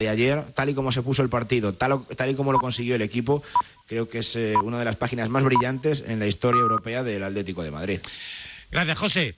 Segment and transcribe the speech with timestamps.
[0.00, 2.94] de ayer, tal y como se puso el partido, tal, tal y como lo consiguió
[2.94, 3.42] el equipo,
[3.86, 7.22] creo que es eh, una de las páginas más brillantes en la historia europea del
[7.22, 8.00] Atlético de Madrid.
[8.70, 9.36] Gracias, José.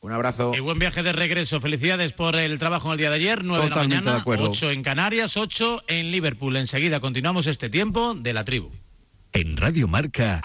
[0.00, 0.52] Un abrazo.
[0.54, 1.60] Y buen viaje de regreso.
[1.60, 3.42] Felicidades por el trabajo en el día de ayer.
[3.42, 6.56] 9 de la mañana, 8 en Canarias, 8 en Liverpool.
[6.56, 8.70] Enseguida continuamos este tiempo de la tribu.
[9.32, 10.40] En Radio Marca.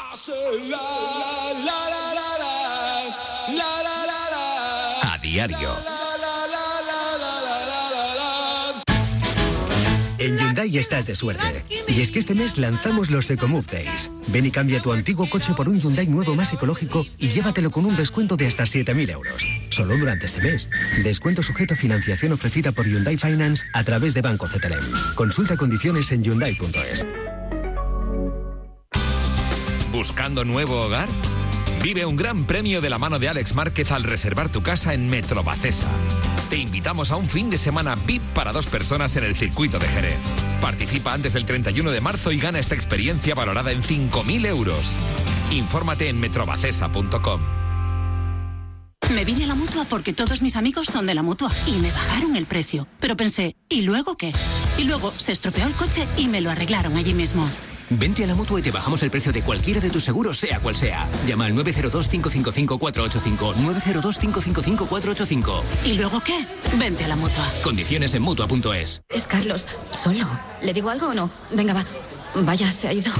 [5.04, 6.03] A diario.
[10.18, 11.64] En Hyundai estás de suerte.
[11.88, 14.12] Y es que este mes lanzamos los EcoMove Days.
[14.28, 17.86] Ven y cambia tu antiguo coche por un Hyundai nuevo más ecológico y llévatelo con
[17.86, 19.48] un descuento de hasta 7.000 euros.
[19.70, 20.70] Solo durante este mes.
[21.04, 25.16] Descuento sujeto a financiación ofrecida por Hyundai Finance a través de Banco CTLM.
[25.16, 27.06] Consulta condiciones en Hyundai.es.
[29.92, 31.08] ¿Buscando nuevo hogar?
[31.84, 35.10] Vive un gran premio de la mano de Alex Márquez al reservar tu casa en
[35.10, 35.92] Metro Bacesa.
[36.54, 39.88] Te invitamos a un fin de semana VIP para dos personas en el circuito de
[39.88, 40.20] Jerez.
[40.62, 45.00] Participa antes del 31 de marzo y gana esta experiencia valorada en 5.000 euros.
[45.50, 47.42] Infórmate en metrobacesa.com.
[49.16, 51.92] Me vine a la mutua porque todos mis amigos son de la mutua y me
[51.92, 52.88] bajaron el precio.
[53.00, 54.32] Pero pensé, ¿y luego qué?
[54.78, 57.50] Y luego se estropeó el coche y me lo arreglaron allí mismo.
[58.00, 60.60] Vente a la mutua y te bajamos el precio de cualquiera de tus seguros, sea
[60.60, 61.08] cual sea.
[61.28, 63.56] Llama al 902-555-485.
[63.56, 65.62] 902-555-485.
[65.86, 66.46] ¿Y luego qué?
[66.78, 67.46] Vente a la mutua.
[67.64, 69.02] Condiciones en mutua.es.
[69.10, 70.28] Es Carlos, solo.
[70.62, 71.30] ¿Le digo algo o no?
[71.52, 71.86] Venga, va.
[72.36, 73.12] Vaya, se ha ido.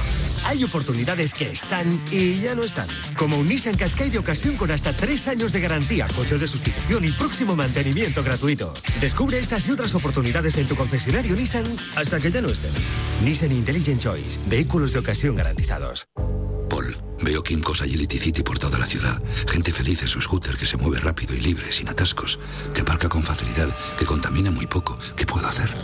[0.44, 2.86] Hay oportunidades que están y ya no están.
[3.16, 7.04] Como un Nissan Qashqai de ocasión con hasta tres años de garantía, coche de sustitución
[7.04, 8.72] y próximo mantenimiento gratuito.
[9.00, 11.64] Descubre estas y otras oportunidades en tu concesionario Nissan
[11.96, 12.72] hasta que ya no estén.
[13.24, 14.38] Nissan Intelligent Choice.
[14.46, 16.06] Vehículos de ocasión garantizados.
[16.68, 19.22] Paul, veo Kimco's Agility City por toda la ciudad.
[19.48, 22.38] Gente feliz en su scooter que se mueve rápido y libre, sin atascos,
[22.74, 24.98] que aparca con facilidad, que contamina muy poco.
[25.16, 25.74] ¿Qué puedo hacer?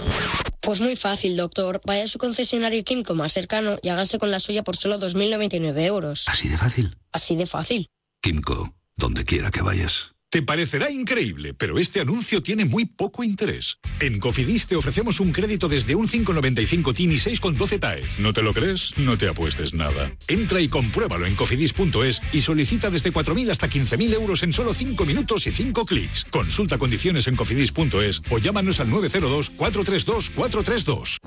[0.61, 1.81] Pues muy fácil, doctor.
[1.87, 5.81] Vaya a su concesionario Kimco más cercano y hágase con la suya por solo 2.099
[5.81, 6.25] euros.
[6.29, 6.97] ¿Así de fácil?
[7.13, 7.87] Así de fácil.
[8.23, 10.13] Kimco, donde quiera que vayas.
[10.31, 13.79] Te parecerá increíble, pero este anuncio tiene muy poco interés.
[13.99, 18.05] En Cofidis te ofrecemos un crédito desde un 595 TIN y 6,12 TAE.
[18.19, 18.97] ¿No te lo crees?
[18.97, 20.13] No te apuestes nada.
[20.29, 25.05] Entra y compruébalo en cofidis.es y solicita desde 4.000 hasta 15.000 euros en solo 5
[25.05, 26.25] minutos y 5 clics.
[26.27, 31.19] Consulta condiciones en cofidis.es o llámanos al 902 432 432.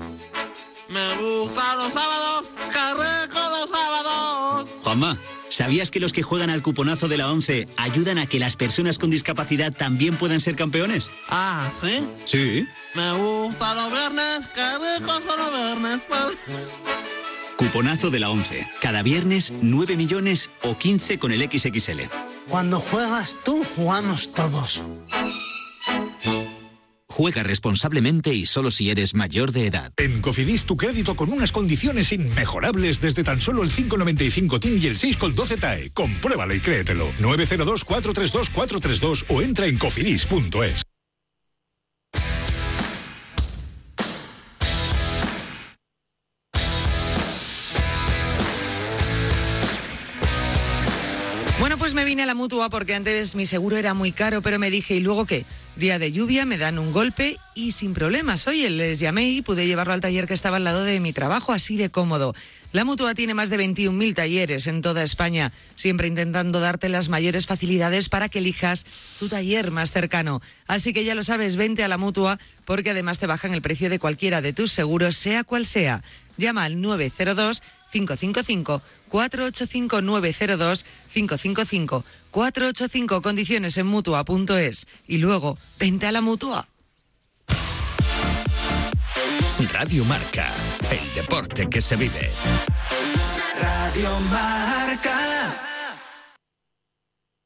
[0.88, 4.70] Me gustan los sábados, qué los sábados.
[4.82, 5.18] Juanma.
[5.54, 8.98] ¿Sabías que los que juegan al cuponazo de la 11 ayudan a que las personas
[8.98, 11.12] con discapacidad también puedan ser campeones?
[11.28, 12.08] Ah, ¿sí?
[12.24, 12.66] Sí.
[12.96, 16.08] Me gustan los viernes, qué ricos son los viernes.
[17.56, 18.68] Cuponazo de la 11.
[18.80, 22.00] Cada viernes 9 millones o 15 con el XXL.
[22.48, 24.82] Cuando juegas tú, jugamos todos.
[27.14, 29.92] Juega responsablemente y solo si eres mayor de edad.
[29.98, 34.86] En Cofidis tu crédito con unas condiciones inmejorables desde tan solo el 595 TIN y
[34.86, 35.90] el 6,12 TAE.
[35.90, 37.12] Compruébalo y créetelo.
[37.20, 40.82] 902 432 432 o entra en cofidis.es.
[51.60, 54.58] Bueno, pues me vine a la mutua porque antes mi seguro era muy caro, pero
[54.58, 55.46] me dije, ¿y luego qué?
[55.76, 58.46] Día de lluvia, me dan un golpe y sin problemas.
[58.46, 61.52] Oye, les llamé y pude llevarlo al taller que estaba al lado de mi trabajo,
[61.52, 62.32] así de cómodo.
[62.70, 67.46] La mutua tiene más de 21.000 talleres en toda España, siempre intentando darte las mayores
[67.46, 68.86] facilidades para que elijas
[69.18, 70.42] tu taller más cercano.
[70.68, 73.90] Así que ya lo sabes, vente a la mutua porque además te bajan el precio
[73.90, 76.04] de cualquiera de tus seguros, sea cual sea.
[76.36, 77.62] Llama al 902
[77.94, 86.66] 555 485 902 555 485 condiciones en mutua.es y luego vente a la mutua.
[89.72, 90.52] Radio Marca,
[90.90, 92.30] el deporte que se vive.
[93.60, 95.20] Radio Marca.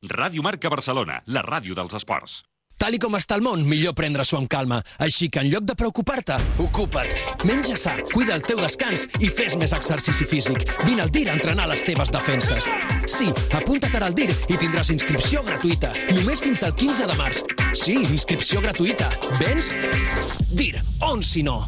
[0.01, 2.45] Ràdio Marca Barcelona, la ràdio dels esports.
[2.79, 4.79] Tal i com està el món, millor prendre-s'ho amb calma.
[5.03, 7.11] Així que en lloc de preocupar-te, ocupa't.
[7.49, 10.63] Menja sa, cuida el teu descans i fes més exercici físic.
[10.87, 12.69] Vine al DIR a entrenar les teves defenses.
[13.11, 15.91] Sí, apunta't ara al DIR i tindràs inscripció gratuïta.
[16.15, 17.43] Només fins al 15 de març.
[17.75, 19.11] Sí, inscripció gratuïta.
[19.43, 19.75] Vens?
[20.55, 20.79] DIR,
[21.11, 21.65] on si no?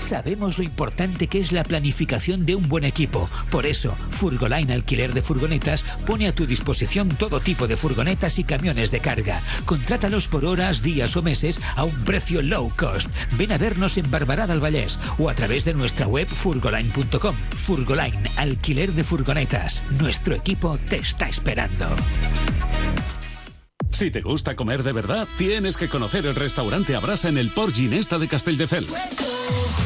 [0.00, 3.28] Sabemos lo importante que es la planificación de un buen equipo.
[3.50, 8.44] Por eso, Furgoline Alquiler de Furgonetas pone a tu disposición todo tipo de furgonetas y
[8.44, 9.42] camiones de carga.
[9.66, 13.10] Contrátalos por horas, días o meses a un precio low cost.
[13.38, 17.36] Ven a vernos en Barbará del Vallès o a través de nuestra web furgoline.com.
[17.50, 19.82] Furgoline Alquiler de Furgonetas.
[20.00, 21.94] Nuestro equipo te está esperando.
[23.90, 27.74] Si te gusta comer de verdad, tienes que conocer el restaurante Abrasa en el Port
[27.74, 28.94] Ginesta de Castelldefels.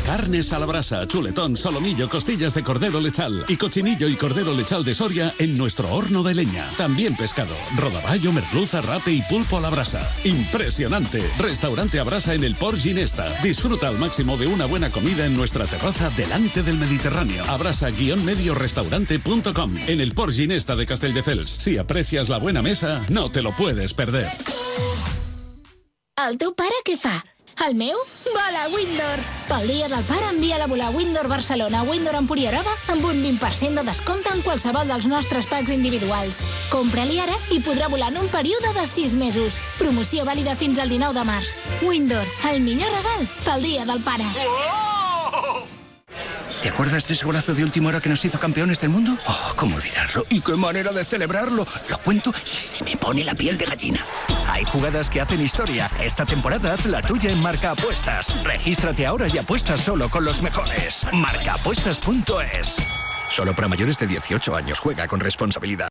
[0.04, 4.84] Carnes a la brasa, chuletón, solomillo, costillas de cordero lechal y cochinillo y cordero lechal
[4.84, 6.66] de Soria en nuestro horno de leña.
[6.76, 10.06] También pescado, rodaballo, merluza, rape y pulpo a la brasa.
[10.24, 11.24] Impresionante.
[11.38, 13.32] Restaurante Abrasa en el Port Ginesta.
[13.42, 17.42] Disfruta al máximo de una buena comida en nuestra terraza delante del Mediterráneo.
[17.48, 21.48] Abrasa-mediorestaurante.com en el Port Ginesta de Castelldefels.
[21.48, 24.28] Si aprecias la buena mesa, no te lo puedes perder.
[26.24, 27.16] El teu pare què fa?
[27.64, 27.98] El meu?
[28.34, 29.20] Vola Windor!
[29.46, 33.84] Pel dia del pare envia-la a volar Windor Barcelona Windor Empuriarova amb un 20% de
[33.86, 36.42] descompte en qualsevol dels nostres packs individuals.
[36.72, 39.60] Compra-li ara i podrà volar en un període de 6 mesos.
[39.78, 41.54] Promoció vàlida fins al 19 de març.
[41.84, 44.28] Windor, el millor regal pel dia del pare.
[46.64, 49.18] ¿Te acuerdas de ese golazo de última hora que nos hizo campeones del mundo?
[49.26, 50.24] Oh, ¿cómo olvidarlo?
[50.30, 51.66] ¿Y qué manera de celebrarlo?
[51.90, 54.02] Lo cuento y se me pone la piel de gallina.
[54.48, 55.90] Hay jugadas que hacen historia.
[56.00, 58.42] Esta temporada haz la tuya en Marca Apuestas.
[58.42, 61.06] Regístrate ahora y apuesta solo con los mejores.
[61.12, 62.76] Marcaapuestas.es.
[63.28, 64.80] Solo para mayores de 18 años.
[64.80, 65.90] Juega con responsabilidad.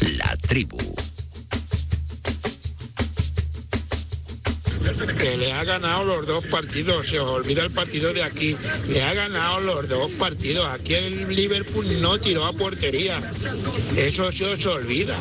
[0.00, 0.76] La tribu.
[5.18, 8.56] Que le ha ganado los dos partidos, se os olvida el partido de aquí,
[8.88, 13.20] le ha ganado los dos partidos, aquí el Liverpool no tiró a portería,
[13.96, 15.16] eso se os olvida,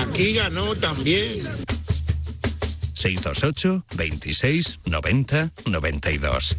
[0.00, 1.42] aquí ganó también.
[2.94, 6.56] 628 26 90 92.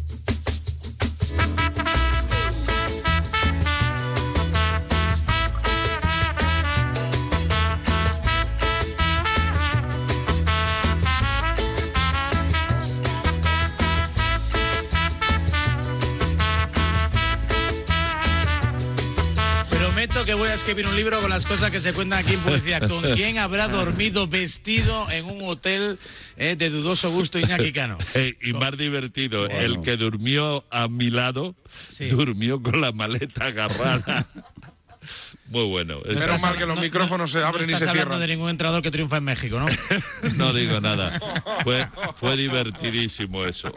[20.30, 22.88] Que voy a escribir un libro con las cosas que se cuentan aquí en publicidad.
[22.88, 25.98] ¿Con quién habrá dormido vestido en un hotel
[26.36, 27.98] eh, de dudoso gusto Iñaki Cano?
[28.14, 31.56] Eh, y más divertido, el que durmió a mi lado,
[32.10, 34.28] durmió con la maleta agarrada.
[35.50, 36.00] Muy bueno.
[36.06, 38.20] Menos mal que los micrófonos se abren no y se hablando cierran.
[38.20, 39.66] de ningún entrenador que triunfa en México, ¿no?
[40.36, 41.20] No digo nada.
[41.64, 43.72] Fue, fue divertidísimo eso.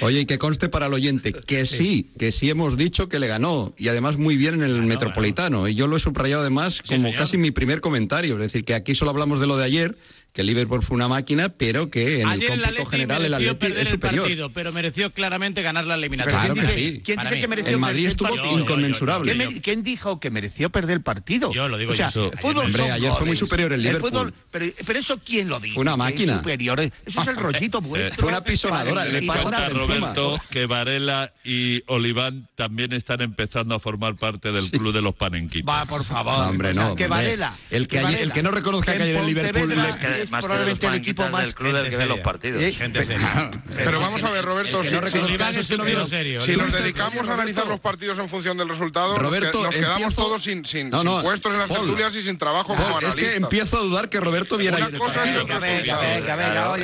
[0.00, 2.10] Oye, y que conste para el oyente que sí.
[2.18, 5.68] que sí hemos dicho que le ganó y además muy bien en el Metropolitano.
[5.68, 8.34] Y yo lo he subrayado además como casi mi primer comentario.
[8.34, 9.96] Es decir, que aquí solo hablamos de lo de ayer,
[10.38, 13.56] que el Liverpool fue una máquina, pero que en Ayer el el cómputo general el
[13.56, 14.22] perder es el superior.
[14.26, 16.38] partido, pero mereció claramente ganar la eliminatoria.
[16.38, 17.02] Claro que sí.
[17.04, 18.58] ¿Quién dice que mereció El Madrid perder el estuvo partido?
[18.60, 19.34] inconmensurable.
[19.34, 21.52] ¿Quién, me- quién dijo que mereció perder el partido?
[21.52, 22.30] Yo lo digo o sea, yo.
[22.30, 23.38] el fútbol Hombre, son ayer fue muy goles.
[23.40, 24.10] superior el Liverpool.
[24.12, 25.74] fútbol- pero, pero eso quién lo dijo.
[25.74, 26.36] Fue una Que es máquina.
[26.38, 26.80] superior.
[26.82, 28.20] Eso es el rollito vuestro.
[28.20, 30.14] Fue una pisonadora, le pasa por encima.
[30.14, 35.16] Roberto, que Varela y Oliván también están empezando a formar parte del club de los
[35.16, 35.68] panenquitos.
[35.68, 36.38] Va, por favor.
[36.38, 36.94] No, hombre, no.
[36.94, 37.08] que.
[37.08, 37.52] Varela.
[37.70, 40.94] El que, ayer- el que no reconozca que ayer el Liverpool le- es probablemente el
[40.94, 42.62] equipo más club del que ve los partidos.
[42.62, 43.50] Eh, Gente seria.
[43.76, 46.42] Pero vamos a ver, Roberto, si, no si- es que no serio.
[46.42, 49.64] si nos Roberto, dedicamos a analizar los partidos en función del resultado, nos Roberto, que-
[49.66, 51.80] nos, quedamos empiezo- todos sin, sin, No, sin puestos en las Paul.
[51.80, 53.30] tertulias y sin trabajo Paul, como es analista.
[53.30, 56.74] que empiezo a dudar que Roberto viera Una cosa es el resultado.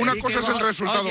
[0.00, 1.08] Una, cosa es el resultado.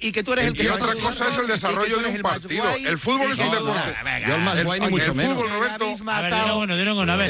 [0.00, 2.20] Y que tú eres el que y más otra cosa es el desarrollo de un
[2.22, 2.64] más partido.
[2.76, 3.94] El fútbol es un deporte.
[4.26, 5.38] Yo el más guay ni mucho menos.
[5.50, 5.96] Roberto.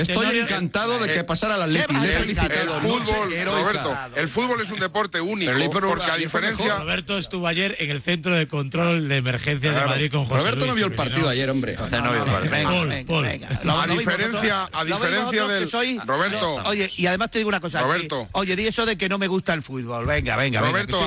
[0.00, 1.94] Estoy encantado de que pasara al Atleti.
[1.94, 2.16] Le he
[2.60, 3.89] El- fútbol, heroica.
[3.94, 7.90] Roberto, el fútbol es un deporte único Pero porque a diferencia Roberto estuvo ayer en
[7.90, 9.80] el centro de control de emergencia de.
[9.86, 11.28] Madrid con José Roberto Luis no vio el partido ¿no?
[11.28, 11.72] ayer, hombre.
[11.72, 12.50] Entonces no veo el partido.
[12.50, 13.24] Venga, Paul, venga, Paul.
[13.24, 13.48] venga.
[13.82, 15.70] A diferencia- a diferencia del-
[16.06, 16.54] Roberto.
[16.66, 17.82] oye, y además te digo una cosa.
[17.82, 18.24] Roberto.
[18.24, 20.06] que- oye, di eso de que no me gusta el fútbol.
[20.06, 20.60] Venga, venga.
[20.60, 20.98] Roberto,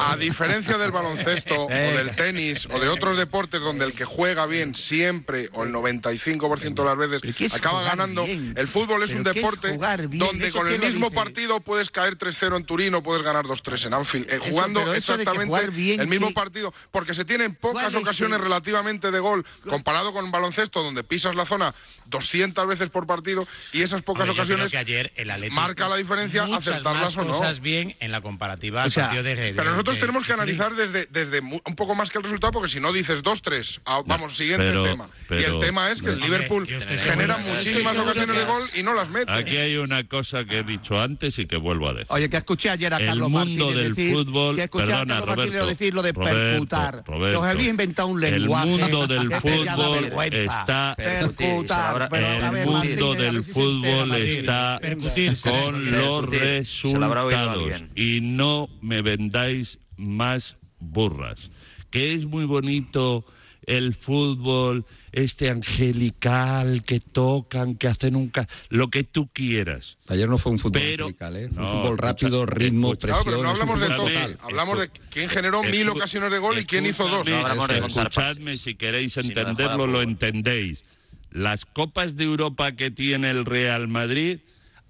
[0.00, 4.46] a, diferencia del baloncesto o del tenis o de otros deportes donde el que juega
[4.46, 8.54] bien siempre o el 95% de las veces ¿Pero qué es acaba ganando, bien?
[8.56, 9.78] el fútbol es ¿Pero un es deporte
[10.16, 13.86] donde ¿Eso con el mismo partido puedes caer 3-0 en Turín o puedes ganar 2-3
[13.86, 14.30] en Anfield.
[14.30, 18.00] Eh, jugando eso exactamente bien, el mismo ¿qué- partido, porque se tienen pocas ¿Cuál es
[18.02, 21.74] ocasiones el- relativamente de gol comparado con baloncesto donde pisas la zona
[22.06, 25.96] 200 veces por partido y esas pocas Hombre, ocasiones que ayer el Atlético marca la
[25.96, 26.66] diferencia más
[27.16, 27.38] o no.
[27.38, 30.24] cosas bien en la comparativa al O sea, partido de de- Pero nosotros de- tenemos
[30.24, 32.92] que de- analizar desde, desde mu- un poco más que el resultado, porque si no
[32.92, 35.08] dices 2-3, ah, vamos, siguiente pero- tema.
[35.30, 39.08] y el tema es que el Liverpool genera muchísimas ocasiones de gol y no las
[39.10, 39.32] mete.
[39.32, 42.06] Aquí hay una cosa que he dicho antes y que que vuelvo a decir.
[42.08, 45.02] Oye, que escuché ayer a el Carlos mundo Martínez del decir, fútbol, que escuché perdona,
[45.02, 47.04] a Carlos Roberto, Martínez decir lo de Roberto, percutar.
[47.06, 48.72] Roberto, Los había inventado un lenguaje.
[48.72, 52.08] El mundo del fútbol está percutar.
[52.10, 54.80] el mundo del fútbol está
[55.42, 61.50] con los resultados y no me vendáis más burras.
[61.90, 63.26] Que es muy bonito
[63.66, 68.30] el fútbol este angelical que tocan, que hacen un...
[68.30, 68.48] Ca...
[68.70, 69.98] lo que tú quieras.
[70.08, 71.48] Ayer no fue un fútbol pero, angelical, ¿eh?
[71.48, 73.24] Fue no, un fútbol rápido, escucha, ritmo, escucha, presión...
[73.24, 76.64] Claro, pero no hablamos de total, hablamos de quién generó mil ocasiones de gol y
[76.64, 77.28] quién hizo dos.
[77.28, 80.82] No de escuchadme, si queréis entenderlo, lo entendéis.
[81.30, 84.40] Las copas de Europa que tiene el Real Madrid,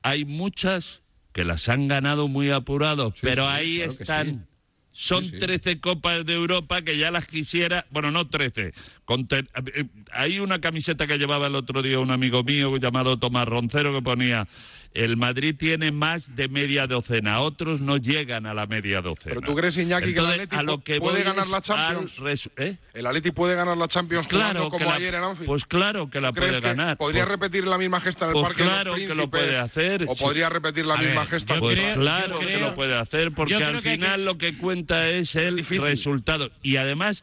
[0.03, 1.03] hay muchas
[1.33, 4.47] que las han ganado muy apurados, sí, pero sí, ahí claro están
[4.93, 5.39] son sí, sí.
[5.39, 8.73] 13 Copas de Europa que ya las quisiera, bueno, no 13.
[9.05, 9.49] Con ter...
[9.75, 13.95] Eh, hay una camiseta que llevaba el otro día un amigo mío llamado Tomás Roncero
[13.95, 14.47] que ponía
[14.95, 19.35] el Madrid tiene más de media docena, otros no llegan a la media docena.
[19.35, 22.21] Pero tú crees, Iñaki, que el Atleti puede ganar la Champions.
[22.57, 22.77] ¿eh?
[22.93, 25.47] El Atleti puede ganar la Champions claro como ayer en Anfield.
[25.47, 26.97] Pues claro que la puede ganar.
[26.99, 30.05] Podría pues repetir la misma gesta en el pues Parque claro que lo puede hacer.
[30.09, 31.59] O podría repetir la a misma ver, gesta.
[31.59, 35.65] Pues creo, claro que lo puede hacer porque al final lo que cuenta es el
[35.65, 37.23] resultado y además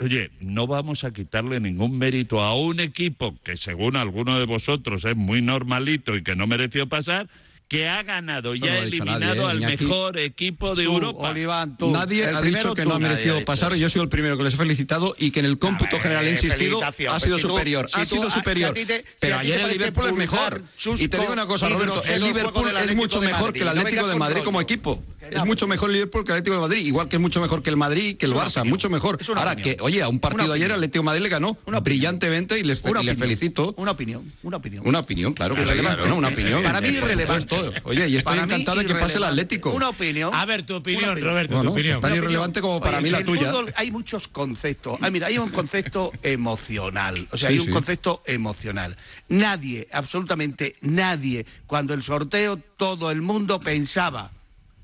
[0.00, 5.04] Oye, no vamos a quitarle ningún mérito a un equipo que, según alguno de vosotros,
[5.04, 7.28] es muy normalito y que no mereció pasar,
[7.68, 9.50] que ha ganado y ha eliminado ¿eh?
[9.50, 11.34] al mejor equipo de Europa.
[11.78, 13.72] Nadie ha dicho que no ha merecido pasar.
[13.72, 16.26] Ha yo soy el primero que les he felicitado y que en el cómputo general
[16.26, 18.74] he insistido ha pues sido, superior, ha sido superior.
[19.20, 20.62] Pero ayer el Liverpool es mejor.
[20.98, 24.16] Y te digo una cosa, Roberto, el Liverpool es mucho mejor que el Atlético de
[24.16, 27.08] Madrid como equipo es mucho pues, mejor el Liverpool que el Atlético de Madrid, igual
[27.08, 29.18] que es mucho mejor que el Madrid, que el Barça, mucho mejor.
[29.36, 32.64] Ahora que, oye, a un partido ayer el Atlético de Madrid le ganó brillantemente y
[32.64, 33.74] les, felicito.
[33.76, 34.86] Una opinión, una opinión.
[34.86, 35.62] Una opinión, claro, que.
[36.08, 36.62] No, una opinión.
[36.62, 37.56] Para mí irrelevante.
[37.84, 39.70] Oye, y estoy encantado de que pase el Atlético.
[39.70, 40.34] Una opinión.
[40.34, 41.20] A ver, tu opinión.
[41.20, 41.74] Roberto, no.
[42.00, 43.52] Tan irrelevante como para mí la tuya.
[43.76, 44.98] Hay muchos conceptos.
[45.00, 47.26] Ah, mira, hay un concepto emocional.
[47.32, 48.96] O sea, hay un concepto emocional.
[49.28, 54.30] Nadie, absolutamente nadie, cuando el sorteo todo el mundo pensaba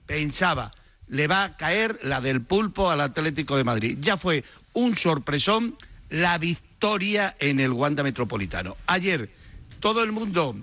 [0.07, 0.71] pensaba,
[1.09, 3.99] le va a caer la del pulpo al Atlético de Madrid.
[4.01, 5.77] Ya fue un sorpresón
[6.11, 8.77] la victoria en el Wanda Metropolitano.
[8.87, 9.31] Ayer
[9.81, 10.57] todo el mundo,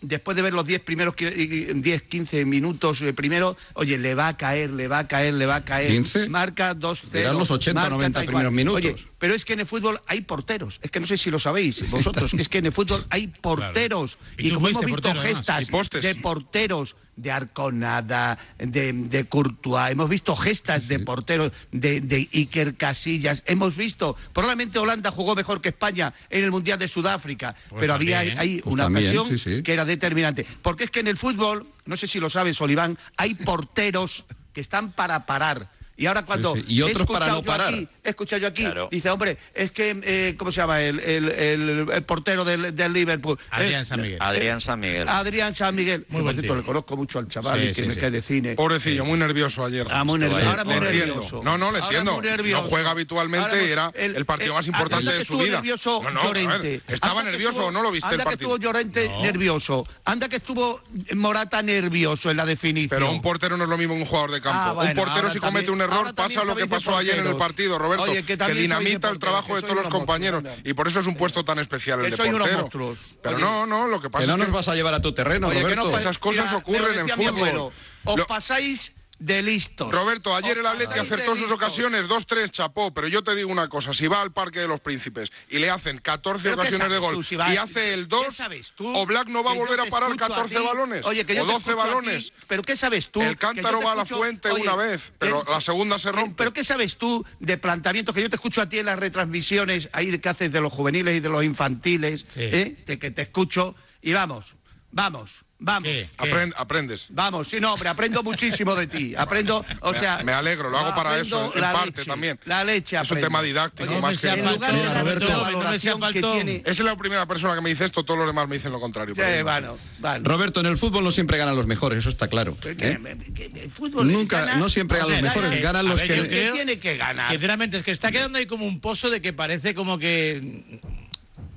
[0.00, 4.36] después de ver los 10 primeros 10, 15 minutos eh, primero, oye, le va a
[4.36, 5.90] caer, le va a caer, le va a caer.
[5.90, 8.82] 15, marca 2 0 los 80, 90 primeros minutos.
[8.82, 10.78] Oye, pero es que en el fútbol hay porteros.
[10.82, 14.16] Es que no sé si lo sabéis vosotros, es que en el fútbol hay porteros.
[14.16, 14.34] Claro.
[14.38, 19.90] Y, y como hemos visto portero, gestas además, de porteros de Arconada, de, de Courtois,
[19.90, 25.60] hemos visto gestas de porteros de, de Iker Casillas, hemos visto, probablemente Holanda jugó mejor
[25.60, 29.28] que España en el Mundial de Sudáfrica, pues pero había ahí pues una ocasión
[29.62, 30.46] que era determinante.
[30.62, 34.60] Porque es que en el fútbol, no sé si lo sabes, Oliván, hay porteros que
[34.60, 35.70] están para parar.
[36.00, 36.74] Y ahora cuando sí, sí.
[36.76, 37.74] Y otros para no parar.
[37.74, 40.80] Aquí, he yo aquí, dice, hombre, es que, eh, ¿cómo se llama?
[40.80, 43.36] El, el, portero del, del Liverpool.
[43.38, 43.46] ¿eh?
[43.50, 44.18] Adrián San Miguel.
[44.18, 45.06] Adrián San Miguel.
[45.06, 46.06] Adrián San Miguel.
[46.08, 48.54] Muy por cierto, le conozco mucho al chaval sí, y que me cae de cine.
[48.54, 49.86] Pobrecillo, muy nervioso ayer.
[49.90, 50.48] Ah, muy nervioso.
[50.48, 51.42] Ahora muy nervioso.
[51.44, 52.18] No, no, le entiendo.
[52.22, 55.56] No juega habitualmente y era el, partido más importante de su vida.
[55.56, 56.80] Nervioso, no, no, Llorente.
[56.88, 59.86] Estaba nervioso o no lo viste anda que estuvo Llorente nervioso.
[60.06, 60.80] Anda que estuvo
[61.14, 62.98] Morata nervioso en la definición.
[62.98, 64.80] Pero un portero no es lo mismo que un jugador de campo.
[64.80, 67.78] Ah, un portero si comete un error pasa lo que pasó ayer en el partido,
[67.78, 70.42] Roberto, Oye, que, dinamita el trabajo de todos los compañeros.
[70.64, 72.96] Y por eso es un puesto tan especial el de portero.
[73.22, 75.50] Pero no, no, lo que pasa que no nos vas a llevar a tu terreno,
[75.50, 75.98] Roberto.
[75.98, 77.72] Esas cosas ocurren en fútbol.
[78.04, 79.92] Os pasáis de listos.
[79.92, 83.68] Roberto, ayer el Atleti acertó sus ocasiones, dos, tres, chapó, pero yo te digo una
[83.68, 87.24] cosa, si va al Parque de los Príncipes y le hacen 14 ocasiones de gol
[87.30, 88.40] y hace el 2,
[88.78, 92.32] o Black no va a volver a parar 14 balones que yo o 12 balones.
[92.48, 93.22] Pero ¿qué sabes tú?
[93.22, 96.34] El cántaro va a la fuente una vez, pero la segunda se rompe.
[96.36, 99.90] Pero ¿qué sabes tú de planteamientos que yo te escucho a ti en las retransmisiones
[99.92, 102.82] ahí que haces de los juveniles y de los infantiles, ¿eh?
[102.86, 104.54] de que te escucho y vamos,
[104.90, 105.84] vamos Vamos.
[105.84, 106.08] ¿Qué?
[106.16, 107.04] Aprend, aprendes.
[107.10, 109.14] Vamos, sí, no, hombre, aprendo muchísimo de ti.
[109.14, 110.22] Aprendo, o sea.
[110.24, 112.40] Me alegro, lo hago para eso, en parte leche, también.
[112.46, 112.98] La leche.
[112.98, 114.28] Es un tema didáctico Oye, más que.
[114.28, 116.56] En lugar de la Roberto, no que tiene...
[116.64, 118.80] Esa es la primera persona que me dice esto, todos los demás me dicen lo
[118.80, 119.14] contrario.
[119.14, 120.24] Sí, bueno, vale.
[120.24, 122.56] Roberto, en el fútbol no siempre ganan los mejores, eso está claro.
[122.60, 122.98] Pues ¿eh?
[123.02, 126.00] Que, que, que, el fútbol Nunca, gana, no siempre ganan los mejores, eh, ganan los
[126.00, 126.50] ver, que.
[126.52, 127.30] tiene que ganar?
[127.30, 130.80] Sinceramente, es que está quedando ahí como un pozo de que parece como que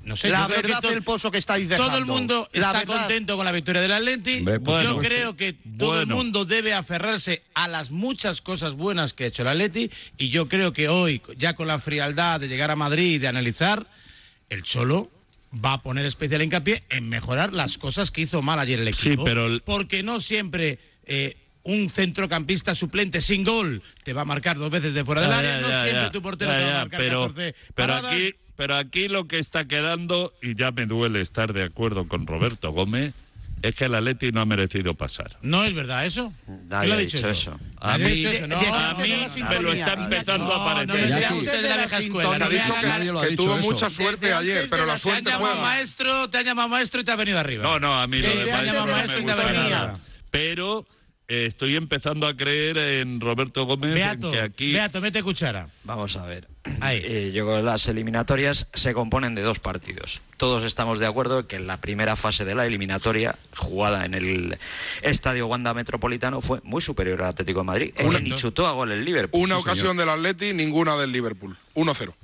[0.04, 1.90] no sé, la verdad del pozo que estáis dejando.
[1.90, 4.44] Todo el mundo está contento con la victoria del Atleti.
[4.44, 9.26] Yo creo que todo el mundo debe aferrarse a las muchas cosas buenas que ha
[9.28, 12.76] hecho el Atleti y yo creo que hoy, ya con la frialdad de llegar a
[12.76, 13.86] Madrid y de analizar,
[14.50, 15.10] el Cholo
[15.64, 19.22] va a poner especial hincapié en mejorar las cosas que hizo mal ayer el equipo.
[19.22, 19.60] Sí, pero.
[19.64, 20.78] Porque no siempre...
[21.06, 25.32] Eh, un centrocampista suplente sin gol te va a marcar dos veces de fuera del
[25.32, 25.60] área.
[25.60, 27.34] no siempre tu portero te va a marcar pero,
[27.74, 32.06] pero aquí pero aquí lo que está quedando, y ya me duele estar de acuerdo
[32.06, 33.12] con Roberto Gómez,
[33.62, 35.38] es que el Atleti no ha merecido pasar.
[35.40, 36.32] No es verdad eso.
[36.68, 37.58] Nadie ha dicho, eso?
[37.78, 41.30] A mí, me lo está empezando a aparecer.
[41.30, 45.30] No, usted ha dicho que, lo ha dicho tuvo mucha suerte ayer, pero la, suerte
[45.30, 45.38] te.
[45.38, 47.62] Maestro, te han llamado maestro y te ha venido arriba.
[47.62, 50.00] No, no, a mí lo de maestro no me gusta nada.
[50.30, 50.86] Pero
[51.28, 54.72] estoy empezando a creer en Roberto Gómez en Beato, que aquí...
[54.72, 55.68] Beato, mete cuchara.
[55.84, 56.48] Vamos a ver.
[56.80, 57.00] Ahí.
[57.02, 60.20] Eh, yo creo que las eliminatorias se componen de dos partidos.
[60.36, 64.58] Todos estamos de acuerdo en que la primera fase de la eliminatoria, jugada en el
[65.02, 67.94] Estadio Wanda Metropolitano, fue muy superior al Atlético de Madrid.
[67.94, 69.42] Que ni chutó a gol el Liverpool.
[69.42, 71.56] Una ocasión del Atleti, ninguna del Liverpool.
[71.74, 72.14] 1-0.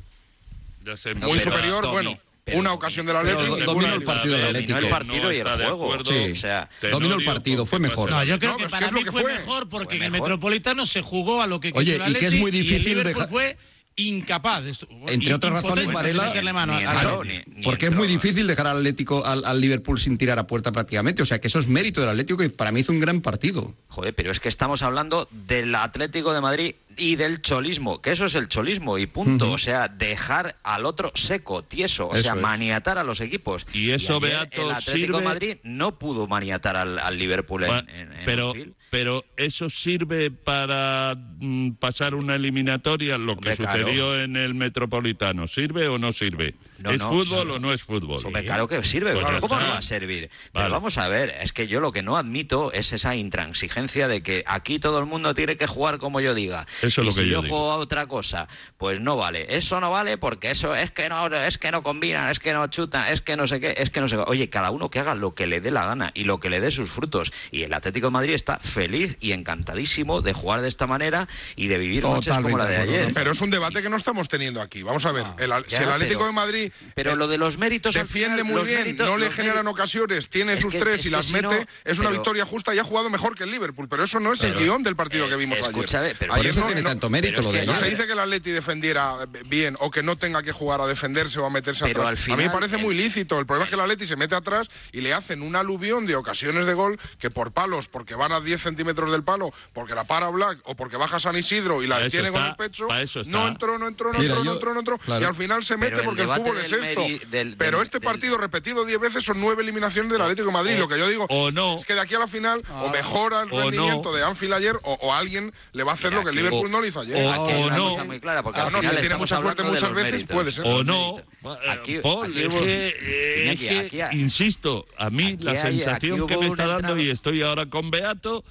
[0.85, 2.19] Ya sé, Muy superior, bueno.
[2.45, 4.67] Pero Una ocasión del pero do- ninguna dominó el partido del Liverpool.
[4.67, 4.91] Dominó el Atlético.
[4.91, 6.05] partido y el juego.
[6.05, 6.33] Sí.
[6.33, 8.11] O sea, Dominó el partido, fue mejor.
[8.11, 9.33] No, yo creo No, que pues, ¿qué para es lo mí que fue, fue?
[9.35, 10.29] mejor porque Fue en el mejor.
[10.29, 13.05] Metropolitano se jugó a lo que Oye, el y que es muy y el difícil
[13.05, 13.57] dejar- fue
[13.97, 14.65] incapaz.
[14.65, 17.99] de esto- Entre otras razones, Varela, mano ni entró, ni- ni Porque es entró.
[17.99, 21.23] muy difícil dejar al Atlético al, al Liverpool sin tirar a puerta prácticamente.
[21.23, 23.75] O sea que eso es mérito del Atlético que para mí hizo un gran partido.
[23.89, 28.27] Joder, pero es que estamos hablando del Atlético de Madrid y del cholismo, que eso
[28.27, 29.51] es el cholismo y punto.
[29.51, 32.41] O sea, dejar al otro seco, tieso, o Eso sea, es.
[32.41, 33.67] maniatar a los equipos.
[33.73, 37.89] Y eso, ayer Beato, el Atlético de Madrid no pudo maniatar al, al Liverpool en,
[37.89, 38.53] en- en pero.
[38.91, 43.79] Pero eso sirve para mm, pasar una eliminatoria, lo que claro.
[43.79, 45.47] sucedió en el Metropolitano.
[45.47, 46.55] ¿Sirve o no sirve?
[46.79, 48.25] No, ¿Es no, fútbol o no es fútbol?
[48.25, 49.67] Hombre, claro que sirve, Pues claro, ¿cómo está.
[49.67, 50.31] no va a servir?
[50.53, 54.23] Pero vamos a ver, es que yo lo que no admito es esa intransigencia de
[54.23, 56.67] que aquí todo el mundo tiene que jugar como yo diga.
[56.83, 57.55] Eso es lo que si yo yo digo.
[57.57, 59.47] juego a otra cosa, pues no vale.
[59.55, 62.67] Eso no vale porque eso es que no, es que no combinan, es que no
[62.69, 64.25] chutan, es que no sé qué, es que no sé qué.
[64.27, 66.61] Oye, cada uno que haga lo que le dé la gana y lo que le
[66.61, 67.31] dé sus frutos.
[67.53, 68.80] Y el Atlético de Madrid está feliz
[69.21, 73.11] y encantadísimo de jugar de esta manera y de vivir noches como la de ayer.
[73.15, 74.83] Pero es un debate que no estamos teniendo aquí.
[74.83, 77.39] Vamos a ver, el, al- ya, si el Atlético pero- de Madrid Pero lo de
[77.39, 81.01] los méritos defiende final, muy bien, méritos- no le generan ocasiones, tiene sus que- tres
[81.01, 83.35] es y las si mete, no- es una pero- victoria justa y ha jugado mejor
[83.35, 86.17] que el Liverpool, pero eso no es el guion del partido que vimos eh, ayer.
[86.19, 88.51] pero Ayer no- tiene no- tanto mérito lo de no se dice que el Atleti
[88.51, 92.27] defendiera bien o que no tenga que jugar a defenderse o a meterse Pero atrás.
[92.29, 93.39] al a mí me parece el- muy lícito.
[93.39, 96.17] El problema es que el Atleti se mete atrás y le hacen un aluvión de
[96.17, 100.05] ocasiones de gol que por palos, porque van a 10 centímetros del palo, porque la
[100.05, 103.21] para Black o porque baja San Isidro y la detiene con el pecho, pa' eso
[103.21, 103.31] está.
[103.33, 104.99] no entró, no entró, no Mira, entró, no entró, no entró.
[104.99, 105.23] claro.
[105.23, 107.01] Y al final se mete Pero porque el fútbol es esto.
[107.03, 110.47] meri- del- Pero del- este del- partido repetido 10 veces son nueve eliminaciones del Atlético
[110.49, 110.77] de Madrid.
[110.79, 111.77] Lo que yo digo o no.
[111.79, 113.63] es que de aquí a la final o mejora el o no.
[113.71, 116.37] rendimiento de Anfield ayer o, o alguien le va a hacer Mira, lo que el
[116.37, 117.17] Liverpool o- no le hizo ayer.
[117.27, 117.91] o- Aquí hay una no.
[117.91, 120.35] cosa muy clara, porque Ah, no, si tiene mucha suerte muchas veces, méritos.
[120.35, 120.65] puede ser.
[120.67, 121.21] O no,
[121.69, 126.67] Aquí- Paul, aquí es que, eh, aquí insisto, a mí la sensación que me está
[126.67, 128.45] dando, y estoy ahora con Beato,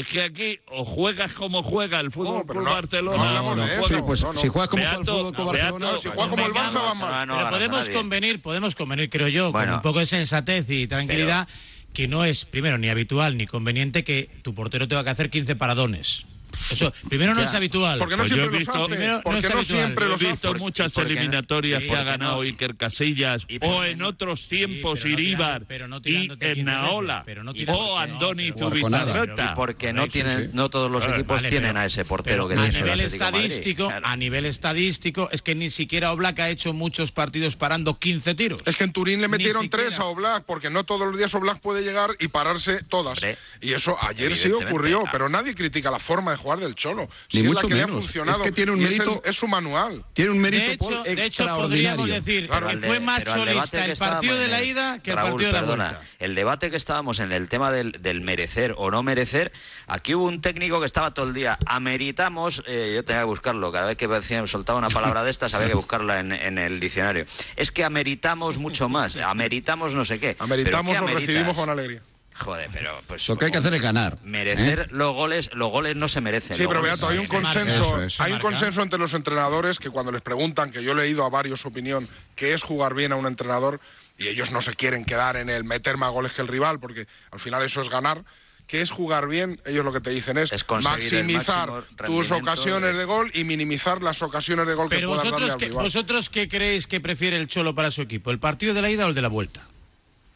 [0.00, 3.86] es que aquí o juegas como juega el Fútbol No, Club no- Barcelona, no.
[3.86, 6.46] Sí, pues si juegas como juega el Beato, Fútbol Club Beato, Barcelona, si juega como
[6.46, 7.26] el Barça va mal.
[7.28, 7.92] No, no Pero podemos nadie.
[7.94, 9.66] convenir, podemos convenir, creo yo, Bueno.
[9.68, 11.46] con un poco de sensatez y tranquilidad,
[11.92, 15.54] que no es, primero, ni habitual ni conveniente que tu portero tenga que hacer 15
[15.54, 16.24] paradones.
[16.70, 17.46] Eso, primero no Ya.
[17.48, 17.98] es habitual.
[17.98, 19.06] Porque no Pues siempre he los visto- hace.
[19.06, 20.32] No porque no siempre los he hace.
[20.32, 22.40] visto muchas eliminatorias Sí, que ha ¿por qué ganado no?
[22.42, 24.08] Iker Casillas ¿Y por o en no?
[24.08, 27.98] otros tiempos no Iríbar tirando- pero no y tirándote 15 Ennaola veces, pero no o
[27.98, 29.54] Andoni Zubizarreta.
[29.54, 30.50] Porque no tienen, sí.
[30.52, 33.04] no todos los equipos vale, tienen pero- a ese portero que a tiene nivel Madrid.
[33.04, 34.06] estadístico, Claro.
[34.06, 38.60] a nivel estadístico, es que ni siquiera Oblak ha hecho muchos partidos parando 15 tiros.
[38.66, 41.60] Es que en Turín le metieron tres a Oblak, porque no todos los días Oblak
[41.60, 43.18] puede llegar y pararse todas.
[43.60, 47.08] Y eso ayer sí ocurrió, pero nadie critica la forma de jugar del Cholo.
[47.28, 48.02] Sí Ni es mucho la que le ha menos.
[48.04, 48.38] funcionado.
[48.38, 50.04] Es que tiene un y es el- mérito- Es, su manual.
[50.12, 51.96] Tiene un mérito de hecho, Paul, de hecho, extraordinario.
[51.96, 54.68] podríamos decir Claro, que fue más cholista que el partido estábamos de en la el-
[54.68, 56.06] ida que el Raúl, partido de la perdona, vuelta.
[56.20, 59.52] el debate que estábamos en el tema del, del merecer o no merecer,
[59.86, 63.72] aquí hubo un técnico que estaba todo el día, ameritamos, eh, yo tenía que buscarlo,
[63.72, 64.06] cada vez que
[64.46, 67.24] soltaba una palabra de estas había que buscarla en, en el diccionario.
[67.56, 70.36] Es que ameritamos mucho más, ameritamos no sé qué.
[70.38, 72.00] Ameritamos, ¿Pero lo qué recibimos con alegría.
[72.36, 73.28] Joder, pero pues...
[73.28, 74.18] Lo que hay que hacer es ganar.
[74.22, 74.86] Merecer ¿eh?
[74.90, 76.56] los goles, los goles no se merecen.
[76.56, 78.20] Sí, pero Beato, hay un consenso, es.
[78.20, 81.28] hay un consenso entre los entrenadores que cuando les preguntan, que yo he leído a
[81.30, 83.80] varios su opinión, que es jugar bien a un entrenador,
[84.18, 87.06] y ellos no se quieren quedar en el meter más goles que el rival, porque
[87.30, 88.24] al final eso es ganar.
[88.66, 89.60] que es jugar bien?
[89.66, 90.50] Ellos lo que te dicen es,
[90.82, 95.52] maximizar tus ocasiones de- de gol y minimizar las ocasiones de gol que puedas darle
[95.52, 95.84] al rival.
[95.84, 99.04] vosotros qué creéis que prefiere el Cholo para su equipo, el partido de la ida
[99.04, 99.68] o el de la vuelta?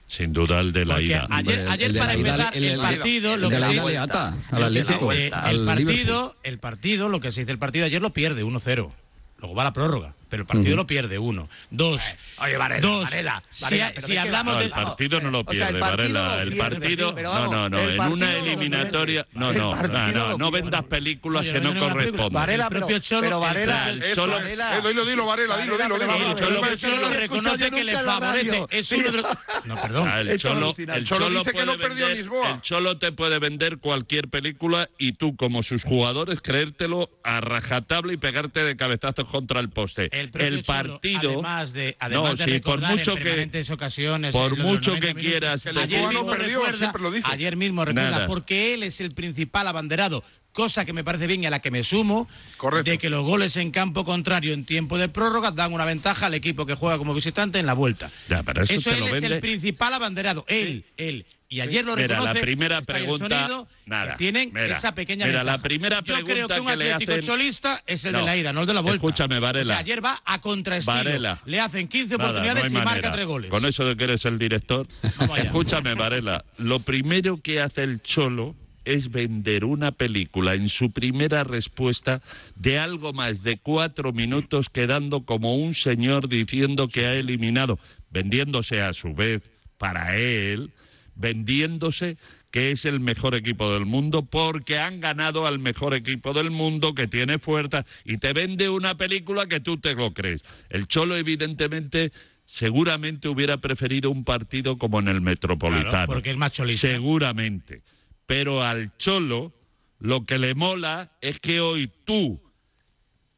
[0.08, 1.26] Sin duda el de la Porque ida.
[1.30, 3.92] ayer, ayer el para empezar el partido, el lo de que la se ida dice-
[3.92, 7.52] le ata al el de- Atlético, eh, el partido, el partido, lo que se dice
[7.52, 8.90] el partido ayer lo pierde 1-0.
[9.38, 10.14] Luego va la prórroga.
[10.28, 10.76] Pero el partido Ujú.
[10.76, 11.48] lo pierde uno.
[11.70, 12.02] Dos,
[12.40, 14.64] Oye, Varela, dos, Varela, si, Varela, si ¿de qué hablamos No, de...
[14.66, 16.42] el partido no lo o sea, pierde, el Varela.
[16.42, 17.12] El pierde, partido.
[17.12, 17.78] No, vamos, no, no.
[17.80, 19.26] el En una eliminatoria.
[19.32, 20.38] No, no, no, no.
[20.38, 20.62] No pierde.
[20.62, 22.32] vendas películas Oye, que no no corresponden.
[22.32, 24.78] Varela, El pero, propio Cholo- pero el- Varela, el Cholo- Varela.
[24.78, 26.24] Eh, dilo, dilo, Varela, dilo, dilo, pero dilo.
[26.24, 28.66] vamos, el Cholo, no reconoce que le favorece.
[28.70, 29.22] Es un otro...
[29.64, 30.08] No, perdón.
[30.08, 32.50] Ah, el Cholo, el Cholo dice que no perdió Lisboa.
[32.54, 38.12] El Cholo te puede vender cualquier película y tú, como sus jugadores, creértelo a rajatabla
[38.12, 40.08] y pegarte de cabezazos contra el poste.
[40.20, 41.30] El, Cholo, partido.
[41.30, 43.72] además de, además no, de sí, por recordar mucho en que.
[43.72, 47.02] ocasiones, por mucho 90 que minutos, quieras Que el ayer no mismo perdió, recuerda- siempre
[47.02, 47.28] lo dice.
[47.30, 48.26] Ayer mismo recuerda, Nada.
[48.26, 51.70] porque él es el principal abanderado, cosa que me parece bien y a la que
[51.70, 52.90] me sumo, Correcto.
[52.90, 56.34] de que los goles en campo contrario en tiempo de prórroga dan una ventaja al
[56.34, 58.10] equipo que juega como visitante en la vuelta.
[58.28, 61.26] Ya, pero eso él lo es vende- el principal abanderado, él, él.
[61.50, 62.34] Y ayer lo Mira, reconoce.
[62.34, 64.12] la primera pregunta, sonido, nada.
[64.12, 67.12] que tienen Mira, esa pequeña mira, la primera Yo creo pregunta que un que Atlético
[67.12, 68.96] hacen- cholista es el de la ida, no el de la vuelta.
[68.96, 69.72] Escúchame, Varela.
[69.72, 70.94] O sea, ayer va a contraestilo.
[70.94, 71.40] Varela.
[71.46, 73.50] Le hacen 15 Nada, oportunidades no y marca tres goles.
[73.50, 74.86] Con eso de que eres el director.
[75.38, 76.44] Escúchame, Varela.
[76.58, 82.20] Lo primero que hace el Cholo es vender una película en su primera respuesta
[82.56, 87.78] de algo más de cuatro minutos, quedando como un señor diciendo que ha eliminado,
[88.10, 89.40] vendiéndose a su vez
[89.78, 90.72] para él,
[91.18, 92.16] vendiéndose
[92.50, 96.94] que es el mejor equipo del mundo porque han ganado al mejor equipo del mundo
[96.94, 100.42] que tiene fuerza y te vende una película que tú te lo crees.
[100.70, 102.12] El Cholo evidentemente
[102.46, 105.90] seguramente hubiera preferido un partido como en el Metropolitano.
[105.90, 106.88] Claro, porque es más cholista.
[106.88, 107.82] Seguramente.
[108.24, 109.52] Pero al Cholo
[109.98, 112.40] lo que le mola es que hoy tú,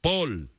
[0.01, 0.51] Paul,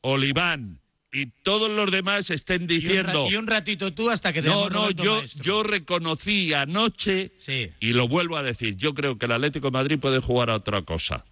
[0.00, 0.81] Oliván
[1.12, 3.24] y todos los demás estén Y un, diciendo...
[3.24, 5.42] ra- y un ratito tú hasta que te No, no, yo, Maestro.
[5.42, 7.68] yo reconocí anoche Sí.
[7.80, 10.56] y lo vuelvo a decir, yo creo que el Atlético de Madrid puede jugar a
[10.56, 11.24] otra cosa,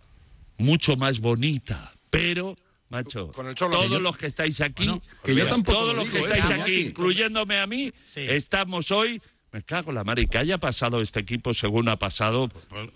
[0.58, 2.56] mucho más bonita, pero,
[2.90, 3.72] macho, Con el Cholo.
[3.76, 6.22] todos Que yo- los que estáis aquí, Bueno, que yo todos lo los que ¿eh,
[6.24, 8.20] estáis aquí, incluyéndome a mí, Sí.
[8.28, 9.20] estamos hoy...
[9.52, 12.48] Me cago en la mar y que haya pasado este equipo según ha pasado.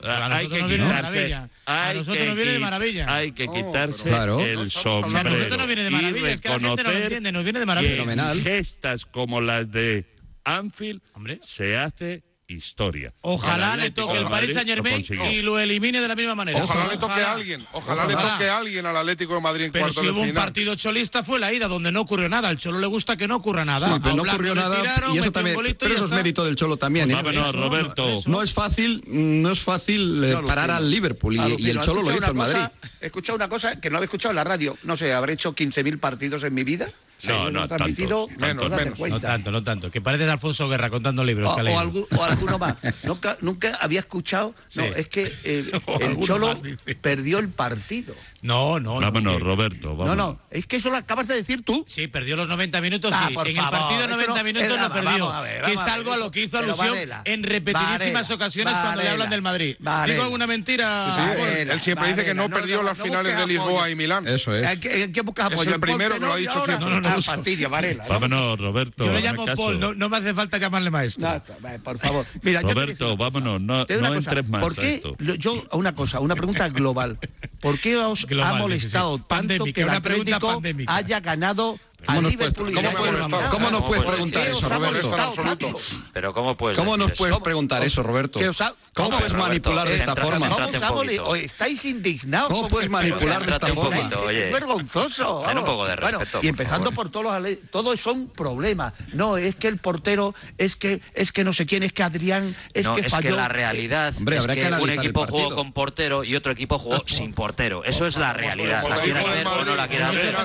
[0.03, 1.35] a hay nosotros que nos viene de quitarse,
[1.67, 3.15] hay que viene de maravilla.
[3.15, 4.39] Hay que quitarse Claro.
[4.41, 5.31] el O sea, a sombrero.
[5.31, 7.45] nosotros nos viene de y maravilla, es que la gente no lo reconocer entiende, nos
[7.45, 8.33] viene de maravilla.
[8.35, 10.07] que gestas como las de
[10.45, 11.41] Anfield Hombre.
[11.43, 13.13] se hace historia.
[13.23, 16.63] Ojalá le toque el Paris Saint Germain y lo elimine de la misma manera.
[16.63, 18.33] Ojalá le toque a alguien, ojalá, le Ojalá.
[18.35, 20.75] toque a alguien al Atlético de Madrid en Pero cuartos si de hubo un partido
[20.75, 22.49] cholista fue la ida, donde no ocurrió nada.
[22.49, 23.89] Al Cholo le gusta que no ocurra nada.
[23.95, 26.57] Sí, pero no ocurrió le nada tiraron, y eso también, pero eso es mérito del
[26.57, 27.17] Cholo también, ¿eh?
[27.31, 28.23] Eso, Roberto.
[28.27, 31.81] No es fácil, no es fácil eh, parar al Liverpool y, y el.
[31.81, 32.57] Cholo lo ¿Has hizo en escuchado Madrid.
[32.57, 34.79] una cosa- He escuchado una cosa que no había escuchado en la radio.
[34.83, 36.89] No sé, habré hecho 15.000 partidos en mi vida.
[37.29, 38.99] No, no, transmitido, tantos, menos, no menos.
[39.01, 39.91] No tanto, no tanto.
[39.91, 41.53] Que pareces Alfonso Guerra contando libros.
[41.53, 42.75] O, que o algu- o alguno más.
[43.05, 44.55] Nunca, nunca había escuchado.
[44.75, 44.91] No, Sí.
[44.97, 48.15] es que eh, el Cholo más, perdió el partido.
[48.45, 49.01] No, no.
[49.01, 49.89] no, Vámonos, Roberto.
[49.89, 50.17] No, Vámonos.
[50.35, 51.83] no, es que eso lo acabas de decir tú.
[51.89, 53.35] Sí, perdió los 90 minutos, Ah, sí.
[53.35, 55.11] por en favor, el partido eso 90 no- minutos eh, no perdió.
[55.11, 56.21] vamos a ver, que es a algo ver.
[56.21, 59.77] a lo que hizo alusión Varela, en repetidísimas Varela, ocasiones cuando le hablan del Madrid.
[59.79, 60.13] Varela.
[60.13, 61.07] ¿Digo alguna mentira?
[61.15, 63.71] Sí, sí, Varela, él siempre dice que no perdió no, las no finales de Lisboa
[63.71, 63.89] apoyo.
[63.89, 64.27] y Milán.
[64.29, 64.63] Eso es.
[64.85, 65.71] ¿En qué, buscas Es apoyo?
[65.71, 66.37] el ¿En primero que lo ha no?
[66.37, 66.79] Dicho siempre.
[66.79, 68.05] No, no, no ah, fastidia, Varela.
[68.05, 68.11] ¿no?
[68.11, 69.07] Vámonos, Roberto.
[69.07, 69.47] Yo le llamo.
[69.57, 71.27] Paul, no, no me hace falta llamarle maestro.
[71.31, 71.43] No,
[71.83, 72.27] por favor.
[72.43, 75.03] Mira, Roberto, vámonos, no, no entres más ¿Por a qué?
[75.19, 77.19] lo- Yo, una cosa, una pregunta global.
[77.61, 82.69] ¿Por qué os Ha molestado tanto que el Atlético haya ganado ¿Cómo nos puedes- cómo
[82.69, 83.51] eliminado?
[83.51, 85.81] cómo nos puedes ¿Por preguntar eso, Roberto?
[86.13, 88.39] Pero ¿cómo puedes ¿Cómo nos puedes preguntar eso, Roberto?
[88.41, 88.53] ¿Cómo
[88.95, 89.49] ¿Cómo, puedes Roberto?
[89.49, 90.49] manipular de esta forma?
[90.49, 92.49] ¿Cómo estáis indignados?
[92.49, 93.97] ¿Cómo puedes manipular de esta forma?
[93.97, 94.47] poquito, oye.
[94.47, 95.43] Es vergonzoso.
[95.47, 98.93] Ten un poco de Bueno, respeto, y empezando por todos los ale- todos son problemas.
[99.13, 102.55] No, es que el portero, es que es que no sé quién, es que Adrián,
[102.73, 103.31] es no, que es falló.
[103.31, 106.79] que la realidad Hombre, es que, que un equipo jugó con portero y otro equipo
[106.79, 107.83] jugó sin portero.
[107.85, 108.85] Eso es la realidad.
[108.89, 110.37] La quieras ver o no la quieras ver.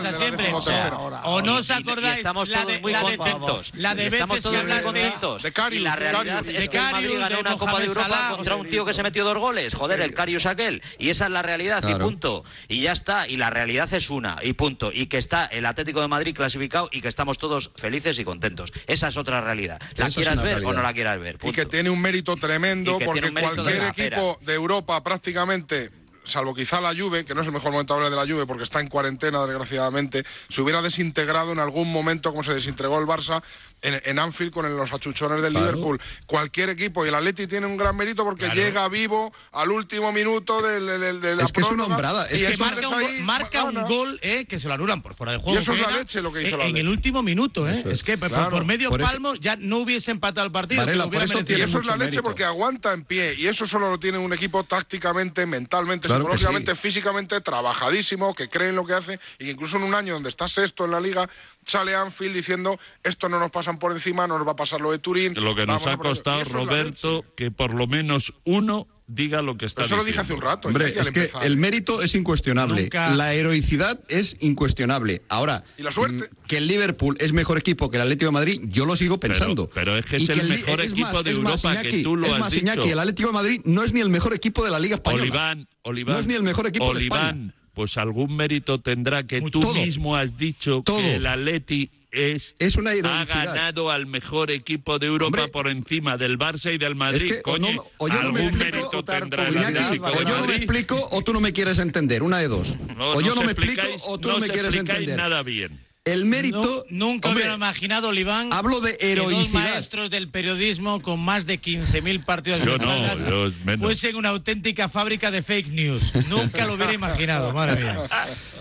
[1.50, 3.72] No os Y- y acordáis estamos la todos de, muy la de- contentos.
[3.76, 5.44] la de Y estamos todos muy contentos.
[5.44, 8.36] de y la de realidad es que el Madrid ganó una Copa de Europa Salah,
[8.36, 9.74] contra un tío que se metió dos goles.
[9.76, 10.82] Joder, el Karius aquel.
[10.98, 12.44] Y esa es la realidad y punto.
[12.68, 13.28] Y ya está.
[13.28, 14.92] Y la realidad es una y punto.
[14.94, 18.72] Y que está el Atlético de Madrid clasificado y que estamos todos felices y contentos.
[18.88, 19.82] Esa es otra realidad.
[19.98, 21.36] La quieras ver o no la quieras ver.
[21.36, 21.56] y punto.
[21.56, 25.90] que tiene un mérito tremendo Y que porque mérito cualquier equipo de Europa prácticamente
[26.30, 28.64] salvo quizá la Juve, que no es el mejor momento hablar de la Juve porque
[28.64, 33.42] está en cuarentena desgraciadamente, se hubiera desintegrado en algún momento como se desintegró el Barça
[33.82, 35.68] en, en Anfield con los achuchones del Claro.
[35.68, 36.02] Liverpool.
[36.26, 38.62] Cualquier equipo, y el Atleti tiene un gran mérito porque Claro.
[38.62, 42.46] llega vivo al último minuto del, de la Es que es una hombrada, es y
[42.46, 43.88] que marca, un, ahí gol- marca un gana.
[43.88, 45.54] gol eh, que se lo anulan por fuera de juego.
[45.58, 47.80] Y eso es la leche lo que hizo en, el en el último minuto, ¿eh?
[47.86, 47.92] Es.
[47.92, 48.50] es que por- Claro.
[48.52, 50.82] por medio Por palmo ya no hubiese empatado el partido.
[50.86, 52.24] Varela, por eso Y eso es la mucho leche mérito.
[52.24, 53.34] porque aguanta en pie.
[53.38, 56.82] Y eso solo lo tiene un equipo tácticamente, mentalmente, psicológicamente, sí.
[56.82, 59.20] físicamente, trabajadísimo, que cree en lo que hace.
[59.40, 61.30] Y que incluso en un año donde está sexto en la liga,
[61.70, 64.92] sale Anfield diciendo esto no nos pasan por encima, no nos va a pasar lo
[64.92, 65.34] de Turín.
[65.36, 69.82] Lo que nos ha costado, Roberto, que por lo menos uno diga lo que está
[69.82, 70.68] Eso lo dije hace un rato.
[70.68, 72.84] Hombre, es que el mérito es incuestionable.
[72.84, 75.24] Nunca- La heroicidad es incuestionable.
[75.30, 76.30] Ahora, Y la suerte.
[76.32, 79.20] mm, que el Liverpool es mejor equipo que el Atlético de Madrid, yo lo sigo
[79.20, 79.68] pensando.
[79.74, 82.04] pero es que es Y el mejor es equipo más, de es más, Europa, que
[82.04, 82.66] tú lo es has más, dicho.
[82.68, 85.24] Iñaki, el Atlético de Madrid no es ni el mejor equipo de la Liga Española.
[85.24, 86.14] Oliván, Oliván.
[86.14, 87.54] No es ni el mejor equipo de España.
[87.74, 89.74] Pues algún mérito tendrá que Muy- tú todo.
[89.74, 90.98] mismo has dicho Todo.
[91.00, 95.68] que el Atleti es, Es una ha ganado al mejor equipo de Europa Hombre, por
[95.68, 97.24] encima del Barça y del Madrid.
[97.32, 100.22] Es que Coño, no- o yo no me algún explico- mérito tendrá el Atlético o
[100.24, 102.76] yo no me explico o tú no me quieres entender, una de dos.
[102.98, 105.16] No, o yo no me explico o tú no, me quieres entender.
[105.18, 105.80] nada bien.
[106.06, 109.60] El mérito, No- nunca hombre, hubiera imaginado, Oliván, hablo de que dos heroicidad.
[109.74, 114.90] maestros del periodismo con más de 15.000 partidos Yo en no, yo fuesen una auténtica
[114.90, 116.02] fábrica de fake news.
[116.30, 118.00] Nunca lo hubiera imaginado, madre mía.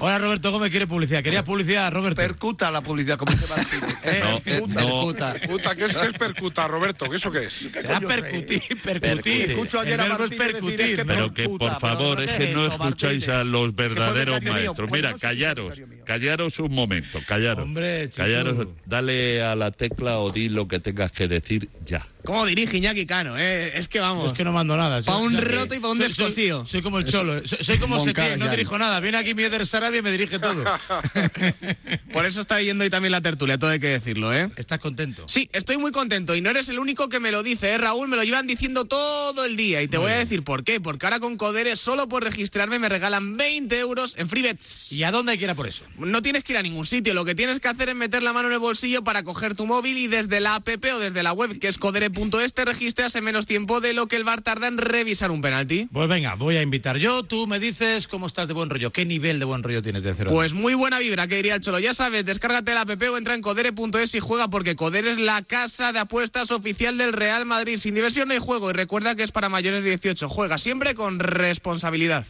[0.01, 1.23] Ahora Roberto Gómez quiere publicidad.
[1.23, 2.17] Quería publicidad, Roberto.
[2.21, 3.99] Percuta la publicidad, como dice Martínez.
[4.09, 4.75] Eh, No, eh, no.
[4.75, 5.33] Percuta.
[5.35, 7.09] Percuta, ¿qué es, qué es percuta, Roberto?
[7.09, 7.55] ¿Qué eso qué es?
[7.55, 9.51] será percutir, percutir.
[9.53, 10.81] Escucho El ayer a es Martínez decir, percutir.
[10.81, 11.05] es que.
[11.05, 14.91] Pero que Percuta, por favor, pero es ¿qué que no escucháis a los verdaderos maestros.
[14.91, 15.79] Mira, callaros.
[16.09, 17.65] Callaros un momento, callaros.
[17.65, 18.23] Hombre, chico.
[18.23, 22.07] callaros, dale a la tecla o di lo que tengas que decir ya.
[22.25, 23.39] ¿Cómo dirige Iñaki Cano?
[23.39, 23.79] Eh?
[23.79, 24.27] Es que vamos.
[24.29, 25.03] Es que no mando nada.
[25.03, 26.61] Pa' Soy- un ya- roto y pa' un soy- descosido.
[26.65, 27.47] Soy, soy como el cholo.
[27.47, 28.51] Soy, soy como Moncada Setién, no ya.
[28.51, 29.01] dirijo nada.
[29.01, 30.65] Viene aquí Mieder Sarabia y me dirige todo.
[32.13, 34.51] Por eso está yendo hoy también la tertulia, todo hay que decirlo, ¿eh?
[34.57, 35.25] ¿Estás contento?
[35.29, 38.09] Sí, estoy muy contento y no eres el único que me lo dice, ¿eh, Raúl?
[38.09, 40.81] Me lo llevan diciendo todo el día y te voy a decir por qué.
[40.81, 44.93] Porque ahora con Codere, solo por registrarme, me regalan 20 euros en FreeBets.
[44.93, 45.85] ¿Y a dónde hay que ir a por eso?
[45.99, 48.33] No tienes que ir a ningún sitio, lo que tienes que hacer es meter la
[48.33, 51.33] mano en el bolsillo para coger tu móvil y desde la app o desde la
[51.33, 54.69] web que es codere.es te registras en menos tiempo de lo que el VAR tarda
[54.69, 55.89] en revisar un penalti.
[55.93, 57.23] Pues venga, voy a invitar yo.
[57.23, 58.93] Tú me dices cómo estás de buen rollo.
[58.93, 60.31] ¿Qué nivel de buen rollo tienes de cero?
[60.33, 61.79] Pues muy buena vibra, que diría el Cholo.
[61.79, 65.43] Ya sabes, descárgate la app o entra en codere.es y juega porque Codere es la
[65.43, 67.77] casa de apuestas oficial del Real Madrid.
[67.77, 70.29] Sin diversión no hay juego y recuerda que es para mayores de 18.
[70.29, 72.27] Juega siempre con responsabilidad.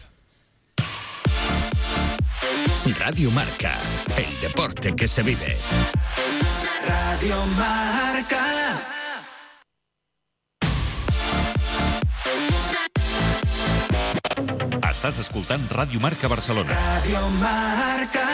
[2.87, 3.75] Radio Marca,
[4.17, 5.57] el deporte que se vive.
[6.87, 8.45] Radio Marca.
[14.89, 16.75] Estàs escoltant Ràdio Marca Barcelona.
[16.75, 18.27] Radio Marca.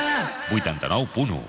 [0.53, 1.45] 89.1.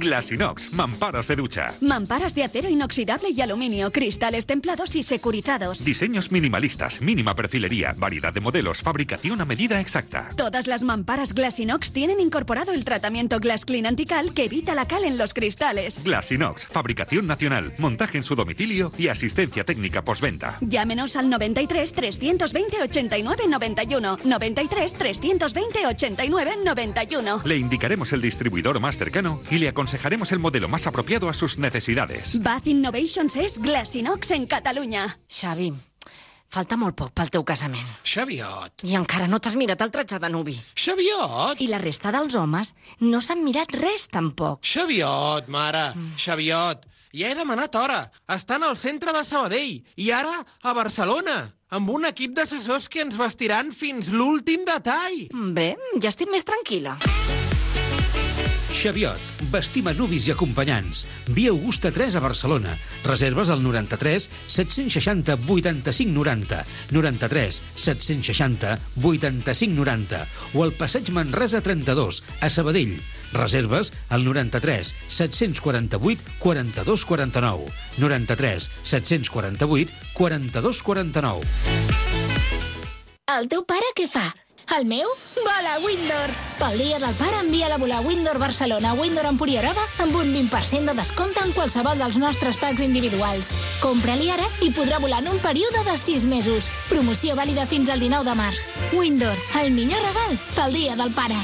[0.00, 0.08] say.
[0.28, 1.74] Glasinox, mamparas de ducha.
[1.80, 5.84] Mamparas de acero inoxidable y aluminio, cristales templados y securizados.
[5.84, 10.30] Diseños minimalistas, mínima perfilería, variedad de modelos, fabricación a medida exacta.
[10.36, 15.04] Todas las mamparas Glassinox tienen incorporado el tratamiento Glass Clean Antical que evita la cal
[15.04, 16.02] en los cristales.
[16.04, 20.58] Glasinox, fabricación nacional, montaje en su domicilio y asistencia técnica postventa.
[20.60, 24.18] Llámenos al 93 320 89 91.
[24.24, 27.42] 93 320 89 91.
[27.44, 31.58] Le indicaremos el distribuidor más cercano y le aconsejaremos el modelo más apropiado a sus
[31.58, 32.40] necesidades.
[32.42, 35.18] Bath Innovations és Glassinox en Catalunya.
[35.28, 35.72] Xavi,
[36.48, 37.86] falta molt poc pel teu casament.
[38.04, 38.84] Xaviot.
[38.86, 40.54] I encara no t'has mirat el tratge de nuvi.
[40.76, 41.58] Xaviot.
[41.60, 44.62] I la resta dels homes no s'han mirat res tampoc.
[44.62, 45.90] Xaviot, mare.
[46.16, 46.86] Xaviot.
[47.10, 48.04] Ja he demanat hora.
[48.30, 49.82] Estan al centre de Sabadell.
[49.96, 51.54] I ara a Barcelona.
[51.74, 55.26] Amb un equip d'assessors que ens vestiran fins l'últim detall.
[55.58, 57.00] Bé, ja estic més tranquil·la.
[58.68, 59.18] Xaviot,
[59.52, 61.04] vestim a nuvis i acompanyants.
[61.34, 62.76] Via Augusta 3 a Barcelona.
[63.04, 72.22] Reserves al 93 760 85 90, 93 760 85 90 o al passeig Manresa 32
[72.40, 72.98] a Sabadell.
[73.32, 81.40] Reserves al 93 748 42 49, 93 748 42 49.
[83.28, 84.30] El teu pare què fa?
[84.76, 85.08] El meu?
[85.34, 86.32] Vola Windor!
[86.58, 90.90] Pel dia del pare envia la volar Windor Barcelona a Windor Empuriarova amb un 20%
[90.90, 93.54] de descompte en qualsevol dels nostres packs individuals.
[93.80, 96.68] Compra-li ara i podrà volar en un període de 6 mesos.
[96.90, 98.66] Promoció vàlida fins al 19 de març.
[98.92, 101.38] Windor, el millor regal pel dia del pare.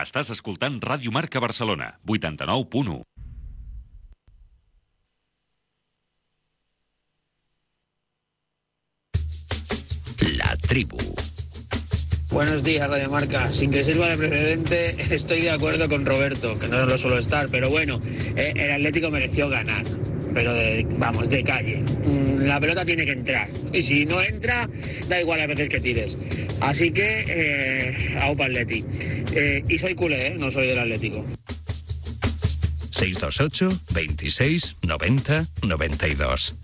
[0.00, 3.02] Estàs escoltant Ràdio Marca Barcelona, 89.1.
[10.38, 10.98] La tribu.
[12.34, 13.52] Buenos días, Radio Marca.
[13.52, 17.48] Sin que sirva de precedente, estoy de acuerdo con Roberto, que no lo suelo estar,
[17.48, 18.00] pero bueno,
[18.34, 19.84] eh, el Atlético mereció ganar,
[20.34, 20.52] pero
[20.98, 21.76] vamos, de calle.
[21.76, 24.68] Mm, La pelota tiene que entrar, y si no entra,
[25.06, 26.18] da igual las veces que tires.
[26.58, 28.84] Así que, eh, aupa Atleti.
[29.32, 30.34] Eh, y soy culé, ¿eh?
[30.36, 31.24] no soy del Atlético.
[32.90, 36.56] 628 26 90 92.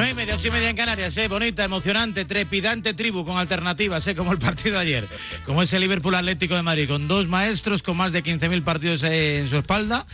[0.00, 4.06] Nueve y media, ocho y media en Canarias, eh, bonita, emocionante, trepidante tribu con alternativas,
[4.06, 5.08] eh, como el partido de ayer,
[5.44, 9.40] como ese Liverpool Atlético de Madrid, con dos maestros con más de 15.000 partidos eh,
[9.40, 10.06] en su espalda,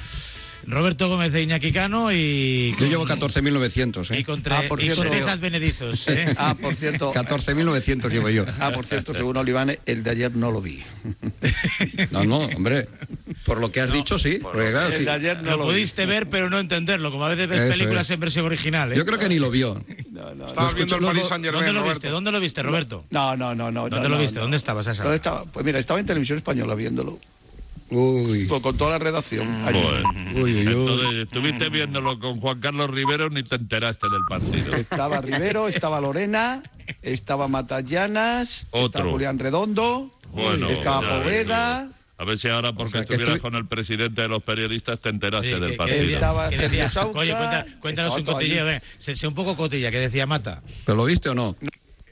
[0.66, 2.74] Roberto Gómez e Iñaki Cano y...
[2.79, 4.18] Yo llevo 14.900, ¿eh?
[4.20, 6.35] Y con, tre- y con Tresas Benedizos, eh.
[6.38, 7.12] Ah, por cierto.
[7.12, 8.44] 14.900 llevo yo.
[8.59, 10.83] Ah, por cierto, según Olivanes, el de ayer no lo vi.
[12.11, 12.88] No, no, hombre.
[13.44, 14.38] Por lo que has dicho, sí.
[14.42, 15.05] Porque, claro, el sí.
[15.05, 15.72] de ayer no lo, lo vi.
[15.74, 18.11] pudiste ver, pero no entenderlo, como a veces ves Eso películas es.
[18.12, 18.92] en versión original.
[18.92, 18.96] ¿eh?
[18.96, 19.81] Yo creo que ni lo vio.
[20.48, 22.00] Estabas viendo el Paris Saint ¿Dónde Germain, lo Roberto.
[22.00, 22.09] viste?
[22.09, 23.05] ¿Dónde lo viste, Roberto?
[23.11, 23.88] No, no, no, no.
[23.88, 24.37] ¿Dónde no, lo viste?
[24.37, 24.42] no.
[24.42, 25.44] ¿Dónde estabas ¿Dónde estaba?
[25.44, 27.18] Pues mira, estaba en televisión española viéndolo.
[27.90, 28.46] Uy.
[28.49, 29.46] Con, con toda la redacción.
[30.35, 30.59] Uy, uy, uy.
[30.66, 34.75] Entonces, estuviste viéndolo con Juan Carlos Rivero ni te enteraste del partido.
[34.75, 36.62] Estaba Rivero, estaba Lorena,
[37.03, 38.87] estaba Matallanas, Otro.
[38.87, 43.42] estaba Julián Redondo, Bueno, estaba Poveda, A ver si ahora, porque sea, que estuvieras estuvi-
[43.42, 46.88] con el presidente de los periodistas, te enteraste del ¿qué- qué partido.
[46.88, 50.62] Sauca, Oye, cuenta- cuéntanos un cotilleo, sé un poco cotilla, que decía Mata.
[50.85, 51.55] ¿Pero lo viste o no?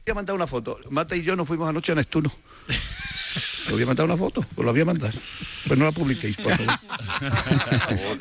[0.07, 0.79] Voy a mandar una foto.
[0.91, 2.31] Mata y yo nos fuimos anoche a Neptuno.
[3.69, 5.11] Lo voy a mandar una foto, pues lo voy a mandar.
[5.65, 6.79] Pero no la publiquéis, por favor.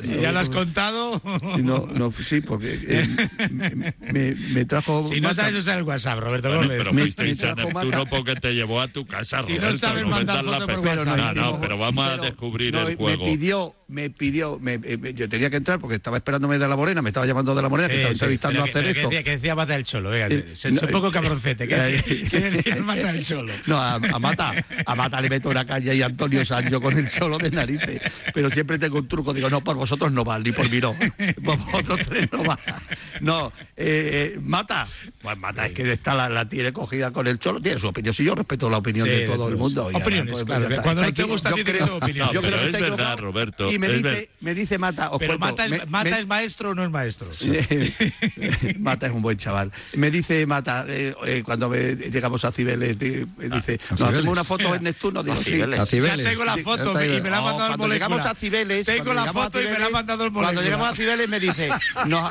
[0.02, 1.20] Si ya lo has contado...
[1.58, 3.70] No, no, sí, porque eh, me,
[4.00, 5.06] me- me trajo.
[5.06, 5.42] Si no Mata.
[5.42, 6.78] sabes usar el WhatsApp, Roberto Bueno, Gómez.
[6.78, 9.78] pero Me- fuisteis me a Neptuno porque te llevó a tu casa, Si no Roberto.
[9.86, 11.34] sabes mandar la foto por WhatsApp.
[11.36, 13.24] No, no, pero vamos a descubrir no, el Me juego.
[13.26, 17.00] pidió, me pidió, me- me- yo tenía que entrar porque estaba esperándome de la Morena,
[17.00, 18.92] me estaba llamando de la Morena, que Sí, estaba sí, entrevistando a que- pero que
[18.92, 19.08] Cerezo.
[19.08, 21.68] decía, que decía Mata el Cholo, venga, Eh, no, un poco eh, cabroncete.
[21.68, 22.02] ¿Qué eh,
[22.50, 23.52] decía, Mata el Cholo?
[23.66, 24.52] No, a, a Mata,
[24.84, 28.00] a Mata le meto una caña y a Antonio Sancho con el cholo de narices.
[28.34, 30.94] Pero siempre tengo un truco, digo, no, por vosotros no va, ni por mí no.
[31.44, 32.58] Por vosotros tres no va.
[33.20, 34.88] No, eh, eh, Mata,
[35.22, 38.12] pues Mata es que está la, la tiene cogida con el cholo, tiene su opinión.
[38.12, 39.86] Si yo respeto la opinión Sí, de todo el mundo.
[39.92, 40.82] Opiniones, pues, claro, que está.
[40.82, 42.26] cuando no te gusta, yo tienes creo- tu opinión.
[42.26, 43.18] No, yo creo que es verdad.
[43.18, 46.20] Roberto, Y me dice, me dice Mata, os Pero cuento, Mata, es, me- Mata me-
[46.20, 47.28] es maestro o no es maestro.
[48.78, 49.70] Mata es un buen chaval.
[49.94, 54.00] Me dice Mata, eh, eh, cuando me- llegamos a Cibeles, me dice, ¿a ¿nos Cibeles?
[54.00, 55.22] hacemos una foto en Neptuno?
[55.22, 55.52] Digo, A sí.
[55.52, 55.80] Cibeles.
[55.80, 56.24] A Cibeles.
[56.24, 58.34] Ya tengo la Sí, foto y me la ha No, mandado el cuando llegamos a
[58.34, 61.40] Cibeles, Tengo la foto y me la ha mandado el Cuando llegamos a Cibeles me
[61.40, 61.70] dice,
[62.06, 62.30] nos,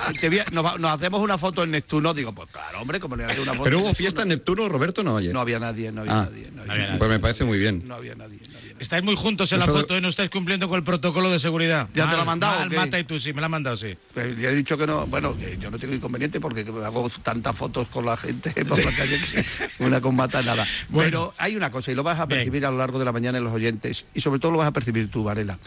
[0.92, 2.13] hacemos una foto en Neptuno.
[2.13, 4.30] Digo, pues claro, hombre, como le voy a hacer una foto Pero hubo fiesta en
[4.30, 5.34] Neptuno, Roberto, no, oye.
[5.34, 6.28] No había nadie, no había Ah.
[6.30, 6.48] nadie.
[6.52, 6.98] No No había, había nadie.
[7.00, 7.82] Pues me parece muy bien.
[7.86, 8.39] no había nadie.
[8.84, 11.88] Estáis muy juntos en la foto y no estáis cumpliendo con el protocolo de seguridad.
[11.93, 12.69] ¿Ya te lo ha mandado mal?
[12.69, 13.96] Mata y tú, sí, me la han mandado, sí.
[14.13, 17.56] Pues ya he dicho que no, bueno, que yo no tengo inconveniente porque hago tantas
[17.56, 20.67] fotos con la gente por la calle que una con mata nada.
[20.89, 21.10] Bueno.
[21.10, 22.39] Pero hay una cosa, y lo vas a Bien.
[22.39, 24.67] percibir a lo largo de la mañana en los oyentes, y sobre todo lo vas
[24.67, 25.58] a percibir tú, Varela.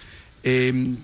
[0.42, 0.94] Eh,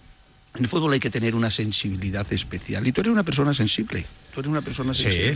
[0.55, 2.87] en el fútbol hay que tener una sensibilidad especial.
[2.87, 4.05] Y tú eres una persona sensible.
[4.35, 5.05] Tú eres una persona Sí.
[5.05, 5.35] sensible.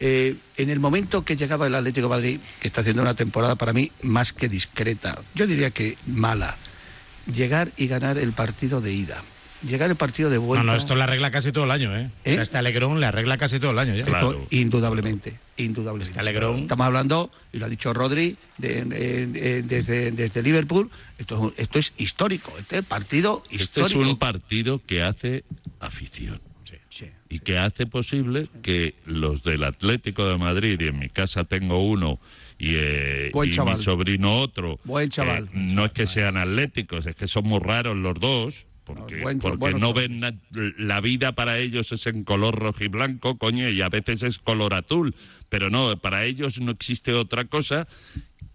[0.00, 3.54] Eh, en el momento que llegaba el Atlético de Madrid, que está haciendo una temporada
[3.54, 6.56] para mí más que discreta, yo diría que mala,
[7.32, 9.22] llegar y ganar el partido de ida.
[9.66, 10.64] Llegar el partido de vuelta.
[10.64, 12.10] no, esto le arregla casi todo el año, ¿eh?
[12.24, 12.30] ¿Eh?
[12.32, 14.04] O sea, este Alegrón le arregla casi todo el año ya.
[14.04, 16.10] Esto, indudablemente, indudablemente.
[16.10, 16.60] Este Alegrón.
[16.60, 21.40] Estamos hablando, y lo ha dicho Rodri, de- de- de- desde, desde Liverpool, esto es,
[21.42, 24.00] un- esto es histórico, este es partido Este es histórico.
[24.00, 25.44] un partido que hace
[25.80, 26.40] afición.
[26.92, 27.06] Sí.
[27.30, 31.82] y que hace posible que los del Atlético de Madrid, y en mi casa tengo
[31.88, 32.18] uno
[32.58, 33.78] y, eh, Buen y chaval.
[33.78, 35.44] mi sobrino otro, Buen chaval.
[35.44, 38.66] eh, no es que sean atléticos, es que son muy raros los dos.
[38.94, 42.84] Porque, Buen- porque bueno, no ven na- la vida para ellos es en color rojo
[42.84, 45.14] y blanco, coño, y a veces es color azul,
[45.48, 47.86] pero no, para ellos no existe otra cosa.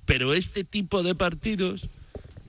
[0.06, 1.88] Pero este tipo de partidos,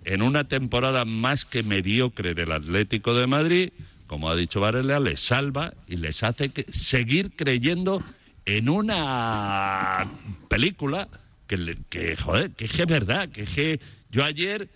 [0.04, 3.70] en una temporada más que mediocre del Atlético de Madrid,
[4.06, 8.02] como ha dicho Varela, les salva y les hace que- seguir creyendo
[8.44, 10.06] en una
[10.48, 11.08] película
[11.48, 14.68] que, que joder, que es que es verdad, que es que yo ayer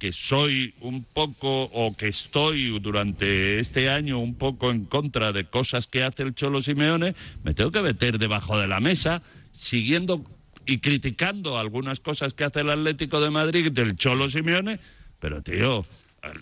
[0.00, 5.44] que soy un poco o que estoy durante este año un poco en contra de
[5.44, 10.24] cosas que hace el Cholo Simeone, me tengo que meter debajo de la mesa siguiendo
[10.64, 14.80] y criticando algunas cosas que hace el Atlético de Madrid del Cholo Simeone,
[15.20, 15.84] pero tío,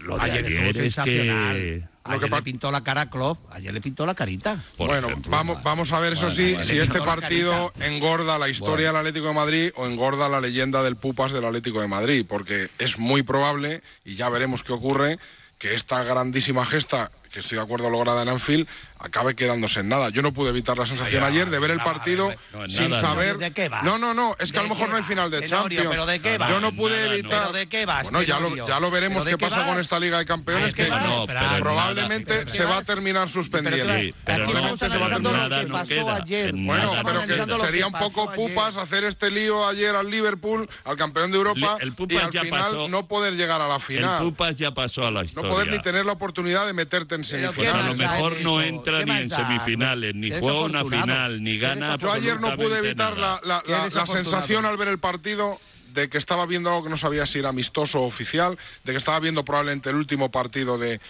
[0.04, 1.90] lo de Ayer es sensacional.
[2.08, 4.62] Que Ayer le pintó la cara a Klopp, ayer le pintó la carita.
[4.76, 5.30] Por bueno, ejemplo.
[5.30, 8.88] vamos, vamos a ver, eso Bueno, sí, bueno, si este la partido engorda la historia
[8.88, 12.68] del Atlético de Madrid o engorda la leyenda del Pupas del Atlético de Madrid, porque
[12.78, 15.18] es muy probable, y ya veremos qué ocurre,
[15.58, 18.66] que esta grandísima gesta que estoy de acuerdo lograda en Anfield,
[18.98, 20.08] acabe quedándose en nada.
[20.10, 23.02] Yo no pude evitar la sensación ayer de ver el no, partido no, sin nada,
[23.02, 23.34] saber.
[23.34, 23.38] no.
[23.40, 23.82] ¿De qué vas?
[23.84, 25.86] No, no, no, es que a lo ¿De mejor no hay final de Champions.
[25.90, 26.48] ¿pero de qué vas?
[26.50, 27.12] Yo no pude Nada, no.
[27.14, 27.40] evitar.
[27.42, 28.66] ¿Pero de qué vas, Bueno, ya lo, Tenorio?
[28.66, 30.84] ya lo veremos ¿Pero de qué qué pasa con esta Liga de Campeones ¿De qué
[30.84, 30.90] que?
[30.90, 31.26] No,
[31.60, 32.50] probablemente nada.
[32.50, 33.92] se va a terminar suspendiendo.
[33.94, 36.16] Sí, pero Aquí no, estamos pero analizando lo nada que no pasó queda.
[36.16, 36.48] ayer.
[36.50, 40.68] en Bueno, pero no que sería un poco pupas hacer este lío ayer al Liverpool,
[40.84, 42.88] al campeón de Europa, El y Pupas al ya final pasó.
[42.88, 44.22] no poder llegar a la El final.
[44.22, 45.50] Pupas ya pasó a la No historia.
[45.50, 47.84] poder ni tener la oportunidad de meterte en Pues semifinales.
[47.84, 51.96] a lo mejor no entra ¿Qué ni en semifinales, ni juega una final, ni gana.
[51.96, 55.60] Yo ayer no pude evitar la, la- la- la sensación al ver el partido
[55.94, 58.98] de que estaba viendo algo que no sabía si era amistoso o oficial, de que
[58.98, 61.00] estaba viendo probablemente el último partido de,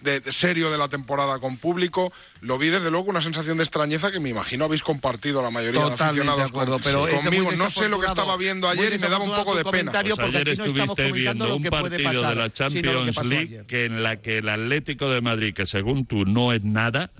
[0.00, 2.12] de- de serio de la temporada con público.
[2.40, 5.84] Lo vi desde luego una sensación de extrañeza que me imagino habéis compartido la mayoría
[5.84, 7.52] de Totalmente de aficionados acuerdo, con- pero conmigo.
[7.52, 9.92] No sé lo que estaba viendo ayer y me daba un poco de pena.
[9.92, 13.66] Pues ayer no estuviste viendo un partido pasar, de la que Champions League ayer.
[13.66, 17.10] que en la que el Atlético de Madrid, que según tú no es nada,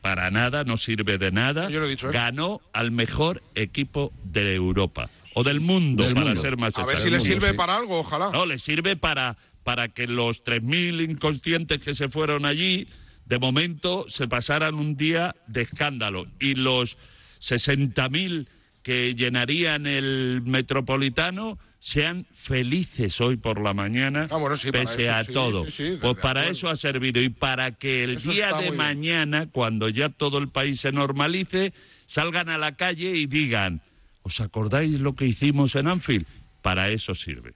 [0.00, 2.16] para nada, no sirve de nada, Yo no he dicho eso.
[2.18, 6.40] ganó al mejor equipo de Europa o del mundo, Del para mundo.
[6.40, 7.02] ser más A ver exacto.
[7.04, 8.30] si le sirve para algo, ojalá.
[8.32, 12.88] No, le sirve para, para que los 3.000 inconscientes que se fueron allí,
[13.26, 16.24] de momento, se pasaran un día de escándalo.
[16.40, 16.96] Y los
[17.42, 18.46] 60.000
[18.82, 25.02] que llenarían el Metropolitano sean felices hoy por la mañana, Ah, bueno, sí, para pese
[25.04, 25.64] eso a sí, todo.
[25.66, 26.52] sí, sí, de- pues para acuerdo.
[26.52, 28.76] eso ha servido y para que el Eso día de bien.
[28.76, 31.74] mañana, cuando ya todo el país se normalice,
[32.06, 33.82] salgan a la calle y digan,
[34.26, 36.26] ¿os acordáis lo que hicimos en Anfield?
[36.60, 37.54] Para eso sirve.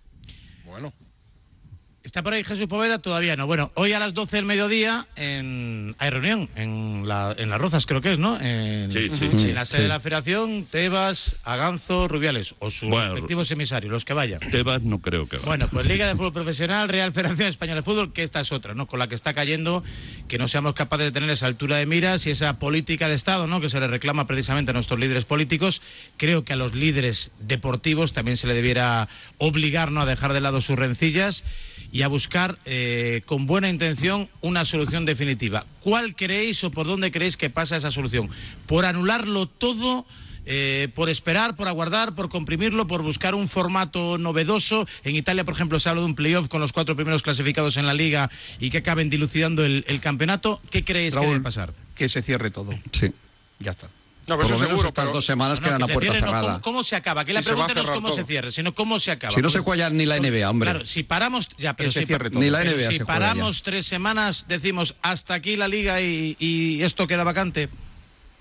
[2.03, 2.98] ¿Está por ahí Jesús Poveda?
[3.01, 3.46] Todavía no.
[3.46, 5.94] Bueno, hoy a las 12 del mediodía en...
[5.98, 7.34] hay reunión en, la...
[7.36, 8.40] en Las Rozas, creo que es, ¿no?
[8.40, 9.48] En, Sí, sí.
[9.51, 9.82] en la sede Sí.
[9.82, 14.40] de la Federación, Tebas, Aganzo, Rubiales, o sus Bueno, respectivos emisarios, los que vayan.
[14.40, 15.46] Tebas no creo que vaya.
[15.46, 18.72] Bueno, pues Liga de Fútbol Profesional, Real Federación Española de Fútbol, que esta es otra,
[18.72, 18.86] ¿no?
[18.86, 19.84] Con la que está cayendo,
[20.26, 23.46] que no seamos capaces de tener esa altura de miras y esa política de Estado,
[23.46, 23.61] ¿no?
[23.61, 25.82] Que se le reclama precisamente a nuestros líderes políticos.
[26.16, 30.01] Creo que a los líderes deportivos también se le debiera obligar, ¿no?
[30.01, 31.44] A dejar de lado sus rencillas
[31.93, 35.66] y a buscar eh, con buena intención una solución definitiva.
[35.80, 38.30] ¿Cuál creéis o por dónde creéis que pasa esa solución?
[38.66, 40.07] ¿Por anularlo todo?
[40.47, 44.86] eh, por esperar, por aguardar, por comprimirlo, por buscar un formato novedoso.
[45.05, 47.86] En Italia, por ejemplo, se habla de un playoff con los cuatro primeros clasificados en
[47.86, 50.61] la liga y que acaben dilucidando el, el campeonato.
[50.70, 51.72] ¿Qué creéis que debe pasar?
[51.95, 52.72] Que se cierre todo.
[52.93, 53.12] Sí.
[53.59, 53.88] Ya está.
[54.31, 55.87] No, Por pero lo eso menos seguro, estas pero- dos semanas No, quedan que a
[55.93, 56.53] puerta cierre, no, cerrada.
[56.53, 57.24] ¿cómo, cómo se acaba?
[57.24, 58.16] Que la pregunta no es cómo todo.
[58.16, 59.35] se cierre, sino cómo se acaba.
[59.35, 60.70] Si no se juega ni la NBA, hombre.
[60.70, 62.31] Claro, si paramos, ya, pero si, todo.
[62.39, 66.01] Ni la pero NBA si se juega paramos tres semanas, decimos hasta aquí la liga
[66.01, 67.68] y, y esto queda vacante.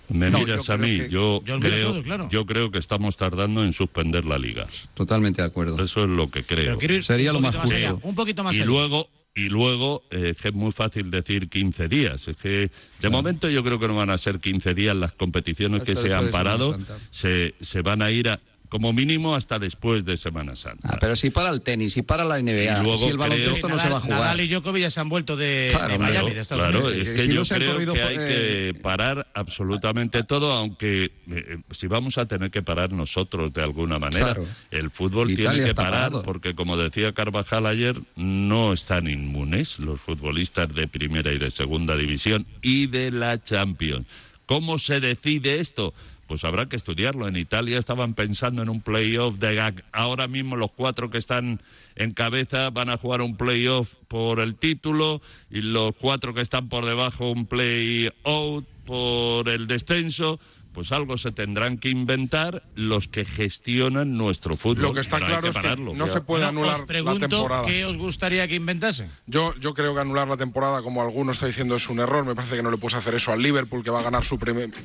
[0.10, 2.30] Me No, miras a mí, que- yo, Yo creo, todo, claro.
[2.32, 4.68] yo creo que estamos tardando en suspender la liga.
[4.94, 5.84] Totalmente de acuerdo.
[5.84, 6.78] Eso es lo que creo.
[6.78, 8.08] Pero Sería lo más allá, justo.
[8.08, 8.66] un poquito más y allá.
[8.66, 12.28] luego y luego eh, es que es muy fácil decir 15 días.
[12.28, 15.84] Es que de momento yo creo que no van a ser 15 días las competiciones
[15.84, 16.72] que se han parado.
[17.12, 18.40] Se, se van a ir a-
[18.70, 20.88] como mínimo hasta después de Semana Santa.
[20.94, 23.68] Ah, pero si para el tenis, si para la NBA, Y luego si el baloncesto
[23.68, 24.20] creo- no se va a jugar.
[24.20, 26.96] Nadal y Djokovic ya se han vuelto de, Claro, de claro, Miami, de Claro, Unidos.
[26.96, 29.28] es Si que no yo se han creo corrido que por- hay eh, que parar
[29.34, 34.26] absolutamente todo, aunque eh, eh, si vamos a tener que parar nosotros de alguna manera.
[34.36, 34.46] Claro.
[34.72, 36.24] El fútbol Italia tiene que parar parado.
[36.24, 41.96] porque, como decía Carvajal ayer, no están inmunes los futbolistas de primera y de segunda
[41.96, 44.06] división y de la Champions.
[44.46, 45.94] ¿Cómo se decide esto?
[46.30, 47.28] Pues habrá que estudiarlo.
[47.28, 49.84] En Italia estaban pensando en un playoff de gag.
[49.92, 51.60] Ahora mismo los cuatro que están
[51.96, 56.70] en cabeza van a jugar un playoff por el título y los cuatro que están
[56.70, 60.40] por debajo un play-out por el descenso.
[60.74, 64.84] Pues algo se tendrán que inventar los que gestionan nuestro fútbol.
[64.84, 67.66] Lo que está claro es que no se puede Bueno, anular os la pregunto temporada.
[67.66, 69.10] qué os gustaría que inventasen.
[69.26, 72.24] Yo, yo creo que anular la temporada, como alguno está diciendo, es un error.
[72.24, 74.38] Me parece que no le puedes hacer eso al Liverpool, que va a ganar su,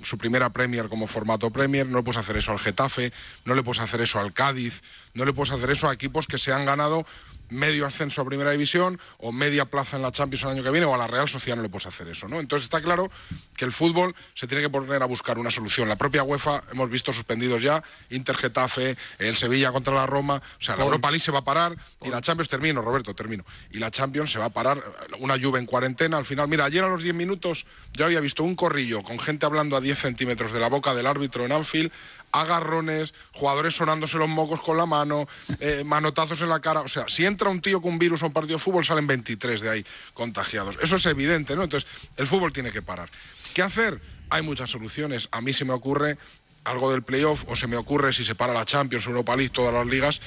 [0.03, 1.87] su primera Premier como formato Premier.
[1.87, 3.13] No le puedes hacer eso al Getafe.
[3.45, 4.81] No le puedes hacer eso al Cádiz.
[5.13, 7.05] No le puedes hacer eso a equipos que se han ganado
[7.51, 10.87] medio ascenso a Primera División o media plaza en la Champions el año que viene
[10.87, 12.41] o a la Real Sociedad no le puedes hacer eso, ¿no?
[12.41, 13.11] Entonces está claro
[13.57, 15.89] que el fútbol se tiene que poner a buscar una solución.
[15.89, 20.63] La propia UEFA hemos visto suspendidos ya Inter Getafe, el Sevilla contra la Roma, o
[20.63, 20.85] sea, la.
[20.85, 23.45] Europa League se va a parar y la Champions termino, Roberto, termino.
[23.71, 24.83] Y la Champions se va a parar
[25.19, 26.49] una Juve en cuarentena al final.
[26.49, 29.81] Mira, ayer a los 10 minutos yo había visto un corrillo con gente hablando a
[29.81, 31.91] 10 centímetros de la boca del árbitro en Anfield
[32.35, 35.29] agarrones, jugadores sonándose los mocos con la mano,
[35.61, 36.81] eh, manotazos en la cara.
[36.81, 39.61] O sea, si entra un tío con virus a un partido de fútbol, salen 23
[39.61, 40.77] de ahí contagiados.
[40.83, 41.63] Eso es evidente, ¿no?
[41.63, 43.09] Entonces, el fútbol tiene que parar.
[43.55, 44.01] ¿Qué hacer?
[44.31, 45.29] Hay muchas soluciones.
[45.31, 46.19] A mí se me ocurre
[46.65, 49.73] algo del playoff, o se me ocurre si se para la Champions, Europa League, todas
[49.73, 50.21] las ligas,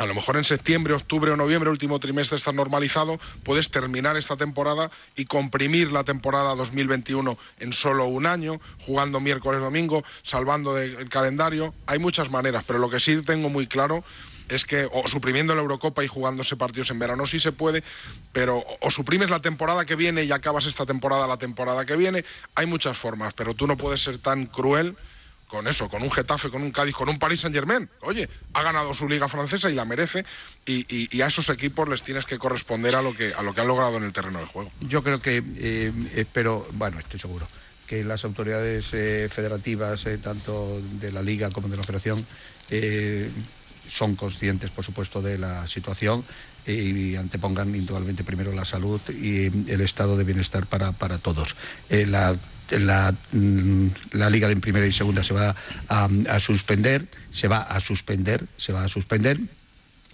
[0.00, 4.34] a lo mejor en septiembre, octubre o noviembre, último trimestre, está normalizado, puedes terminar esta
[4.34, 10.86] temporada y comprimir la temporada 2021 en solo un año, jugando miércoles, domingo, salvando de-
[10.94, 11.74] el calendario.
[11.86, 14.02] Hay muchas maneras, pero lo que sí tengo muy claro
[14.48, 17.84] es que o suprimiendo la Eurocopa y jugándose partidos en verano sí se puede,
[18.32, 22.24] pero o suprimes la temporada que viene y acabas esta temporada la temporada que viene.
[22.54, 24.96] Hay muchas formas, pero tú no puedes ser tan cruel
[25.50, 27.88] con eso, con un Getafe, con un Cádiz, con un Paris Saint Germain.
[28.02, 30.24] Oye, ha ganado su liga francesa y la merece,
[30.64, 33.60] y, y- a esos equipos les tienes que corresponder a lo que, a lo que
[33.60, 34.70] han logrado en el terreno de juego.
[34.80, 37.46] Yo creo que, eh, espero, bueno, estoy seguro,
[37.86, 42.24] que las autoridades eh, federativas, eh, tanto de la Liga como de la Federación,
[42.70, 43.28] eh,
[43.90, 46.24] son conscientes, por supuesto, de la situación
[46.66, 51.56] y antepongan indudablemente primero la salud y eh, el estado de bienestar para, para todos.
[51.88, 52.36] Eh, la,
[53.32, 55.56] mm, la Liga de Primera y Segunda se va
[55.88, 59.40] a, suspender, se va a suspender, se va a suspender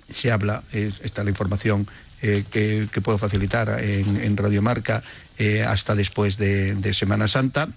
[0.08, 1.88] se habla, es- está la información
[2.22, 5.02] eh, que, que puedo facilitar en, en Radio Marca
[5.36, 7.68] eh, hasta después de, Semana Santa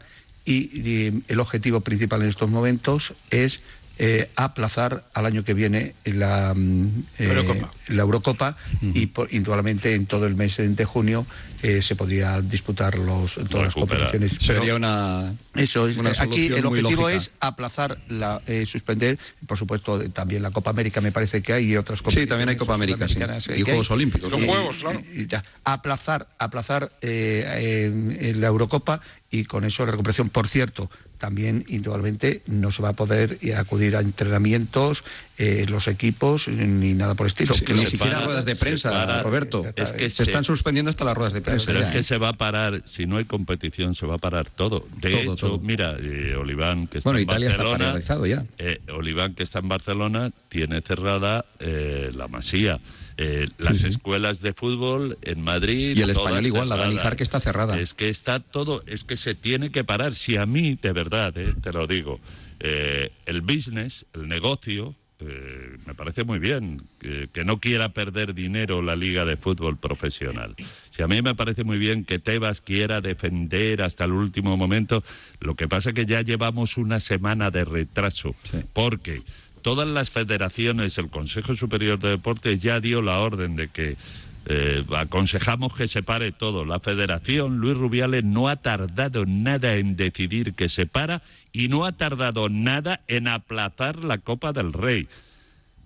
[0.46, 3.60] y el objetivo principal en estos momentos es
[4.02, 7.74] eh, aplazar al año que viene la, mm, eh, Eurocopa.
[7.90, 11.28] la Eurocopa y por- indudablemente en todo el mes de junio
[11.62, 14.38] eh, se podría disputar los, todas las competiciones.
[14.48, 19.58] Pero- Sería una, eso es, una aquí el objetivo es aplazar, la, eh, suspender, por
[19.58, 22.76] supuesto, también la Copa América me parece que hay y otras Sí, también hay Copa
[22.76, 23.20] América, sí.
[23.58, 23.96] Y Juegos hay.
[23.96, 24.32] Olímpicos.
[24.32, 25.04] Los Y- Juegos, claro.
[25.14, 25.44] y ya.
[25.66, 30.30] Aplazar, aplazar eh, eh, en la Eurocopa y con eso la recuperación.
[30.30, 30.90] Por cierto,
[31.20, 35.04] también indudablemente no se va a poder eh, acudir a entrenamientos,
[35.38, 37.54] eh, los equipos, ni nada por el estilo.
[37.54, 39.66] Que ni siquiera ruedas de prensa, para- Roberto.
[39.76, 41.66] es que se, se- están suspendiendo hasta las ruedas de prensa.
[41.68, 42.04] Pero ya, es que ¿eh?
[42.04, 44.88] se va a parar, si no hay competición, se va a parar todo.
[44.98, 45.60] De Todo, hecho, todo.
[45.60, 48.46] mira, eh, Oliván, que está Bueno, en Italia está Barcelona, paralizado ya.
[48.58, 52.80] eh, Oliván, que está en Barcelona, tiene cerrada eh, la Masía.
[53.22, 55.94] Eh, las escuelas de fútbol en Madrid.
[55.94, 57.04] Y el español igual, la Dani cerradas.
[57.04, 57.78] Jar, que está cerrada.
[57.78, 60.16] Es que está todo, es que se tiene que parar.
[60.16, 62.22] Si a mí, de verdad, eh, te lo digo,
[62.62, 68.34] eh, el business, el negocio, eh, me parece muy bien que, que no quiera perder
[68.34, 70.56] dinero la liga de fútbol profesional.
[70.92, 75.04] Si a mí me parece muy bien que Tebas quiera defender hasta el último momento,
[75.42, 78.34] lo que pasa es que ya llevamos una semana de retraso,
[78.72, 79.24] porque
[79.62, 83.98] todas las federaciones, el Consejo Superior de Deportes ya dio la orden de que
[84.46, 86.66] eh, aconsejamos que se pare todo.
[86.66, 91.86] La federación, Luis Rubiales, no ha tardado nada en decidir que se para y no
[91.86, 95.08] ha tardado nada en aplazar la Copa del Rey,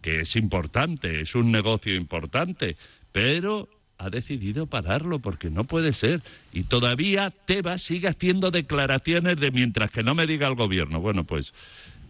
[0.02, 2.78] que es importante, es un negocio importante,
[3.12, 6.22] pero ha decidido pararlo porque no puede ser.
[6.52, 11.00] Y todavía Tebas sigue haciendo declaraciones de mientras que no me diga el gobierno.
[11.00, 11.54] Bueno, pues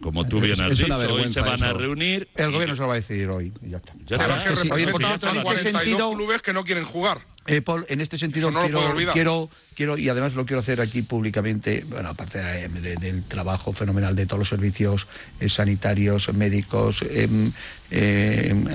[0.04, 2.28] como tú bien has es dicho, una hoy se van a reunir.
[2.36, 3.54] El gobierno se lo va a decidir hoy.
[3.62, 3.94] y ya está.
[4.04, 4.52] Ya Pero está.
[4.52, 7.22] es que Oye, por representan tanto, en este 42 sentido, clubes que no quieren jugar.
[7.46, 11.02] Eh, Paul, en este sentido no quiero, quiero, quiero, y además lo quiero hacer aquí
[11.02, 15.06] públicamente, bueno, aparte de- de- del trabajo fenomenal de todos los servicios
[15.40, 17.02] eh, sanitarios, médicos,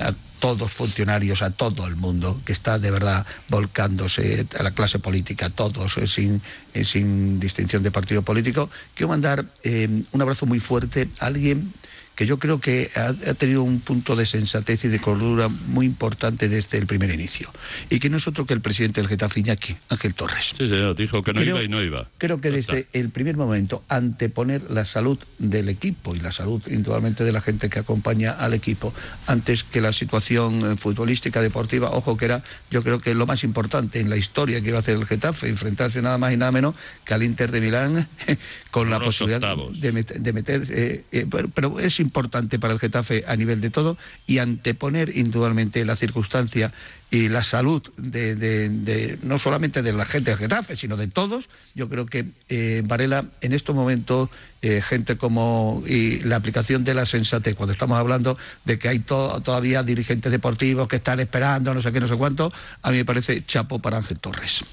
[0.00, 4.98] a todos funcionarios, a todo el mundo que está de verdad volcándose a la clase
[4.98, 6.42] política, todos, eh, sin,
[6.74, 8.70] eh, sin distinción de partido político.
[8.94, 11.72] Quiero mandar em, un abrazo muy fuerte a alguien
[12.20, 15.86] que yo creo que ha, ha tenido un punto de sensatez y de cordura muy
[15.86, 17.50] importante desde el primer inicio.
[17.88, 20.48] Y que no es otro que el presidente del Getafe, Iñaki, Ángel Torres.
[20.50, 22.10] Sí, señor, dijo que no Creo- iba y no iba.
[22.18, 27.24] Creo que desde el primer momento, anteponer la salud del equipo y la salud indudablemente
[27.24, 28.92] de la gente que acompaña al equipo,
[29.26, 33.44] antes que la situación eh, futbolística, deportiva, ojo que era, yo creo que lo más
[33.44, 36.52] importante en la historia que iba a hacer el Getafe, enfrentarse nada más y nada
[36.52, 36.74] menos
[37.06, 38.06] que al Inter de Milán,
[38.70, 42.78] con la posibilidad de, met- de meter, eh, eh, pero, pero es importante para el
[42.78, 43.96] Getafe a nivel de todo
[44.26, 46.72] y anteponer indudablemente la circunstancia
[47.10, 51.48] y la salud de, no solamente de la gente del Getafe, sino de todos.
[51.74, 54.28] Yo creo que eh, Varela en estos momentos,
[54.62, 59.00] eh, gente como y la aplicación de la sensatez, cuando estamos hablando de que hay
[59.00, 62.52] to- todavía dirigentes deportivos que están esperando, no sé qué, no sé cuánto,
[62.82, 64.64] a mí me parece chapo para Ángel Torres.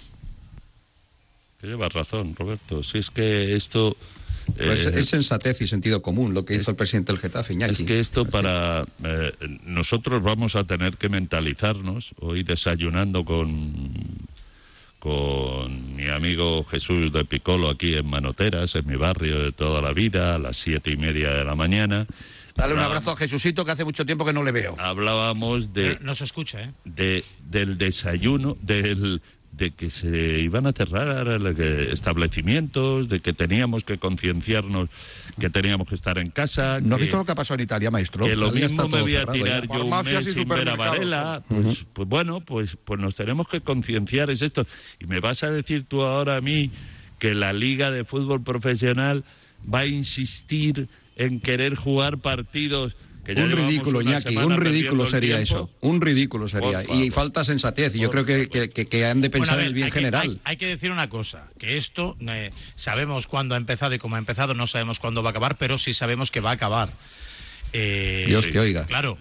[1.64, 2.84] Llevas razón, Roberto.
[2.84, 3.98] Si es que esto...
[4.56, 7.74] Pues eh, es sensatez y sentido común lo que hizo el presidente del Getafe, Iñaki.
[7.84, 9.32] Es que esto para eh,
[9.66, 13.74] nosotros vamos a tener que mentalizarnos hoy desayunando con
[15.00, 19.94] con mi amigo Jesús de Picolo aquí en Manoteras, en mi barrio de toda la
[19.94, 22.08] vida, a las siete y media de la mañana.
[22.56, 24.76] Dale un abrazo a Jesucito que hace mucho tiempo que no le veo.
[24.80, 26.72] Hablábamos de, No se escucha, ¿eh?
[26.86, 29.22] de- del desayuno, del,
[29.52, 31.28] de que se iban a cerrar
[31.58, 34.90] eh, establecimientos, de que teníamos que concienciarnos
[35.40, 36.80] que teníamos que estar en casa.
[36.82, 38.26] ¿No has que- visto lo que ha pasado en Italia, maestro?
[38.26, 39.74] que lo Italia mismo me voy a tirar ya.
[39.76, 41.44] yo un mes sin ver a Varela.
[41.48, 44.66] Pues, pues bueno, pues, pues nos tenemos que concienciar, es esto.
[45.00, 46.72] Y me vas a decir tú ahora a mí
[47.20, 49.24] que la Liga de Fútbol Profesional
[49.72, 52.96] va a insistir en querer jugar partidos.
[53.28, 55.70] Que ya Un ridículo, Iñaki, un ridículo sería eso.
[55.82, 56.82] Un ridículo sería.
[56.84, 57.94] Por Y falta sensatez.
[57.96, 60.22] Y yo creo que, que- han de pensar ver, en el bien hay que- general.
[60.30, 64.16] hay, hay que decir una cosa, que esto eh, sabemos cuándo ha empezado y cómo
[64.16, 66.88] ha empezado, no sabemos cuándo va a acabar, pero sí sabemos que va a acabar.
[67.74, 68.86] Eh, Dios que oiga.
[68.86, 69.18] Claro.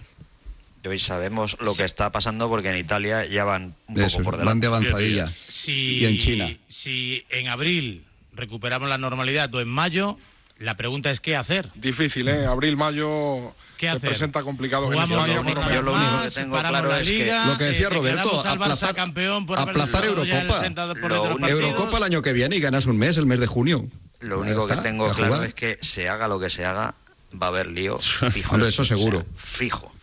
[0.85, 4.23] Y hoy sabemos lo que está pasando porque en Italia ya van un Eso, poco
[4.31, 4.67] por delante.
[4.69, 5.27] van de avanzadilla.
[5.27, 6.57] Si, Y en China.
[6.69, 10.17] Si en abril recuperamos la normalidad o en mayo,
[10.59, 11.69] la pregunta es qué hacer.
[11.75, 12.45] Difícil, ¿eh?
[12.45, 14.09] Abril, mayo ¿Qué se hacer?
[14.09, 14.91] presenta complicado.
[14.91, 15.61] En España, por lo
[15.91, 16.49] jornadas menos.
[16.49, 20.09] más, paramos la Liga, Lo que decía eh, Roberto, aplazar- campeón por haber Aplazar ya
[20.09, 20.57] el Eurocopa.
[20.59, 21.61] 60 por otros partidos.
[21.61, 23.87] Eurocopa el año que viene y ganas un mes, el mes de junio.
[24.19, 25.47] Lo único que tengo claro jugar.
[25.47, 26.95] es que se haga lo que se haga,
[27.39, 27.99] va a haber lío
[28.31, 28.55] fijo.
[28.55, 29.25] Hombre, eso seguro.
[29.35, 29.93] fijo.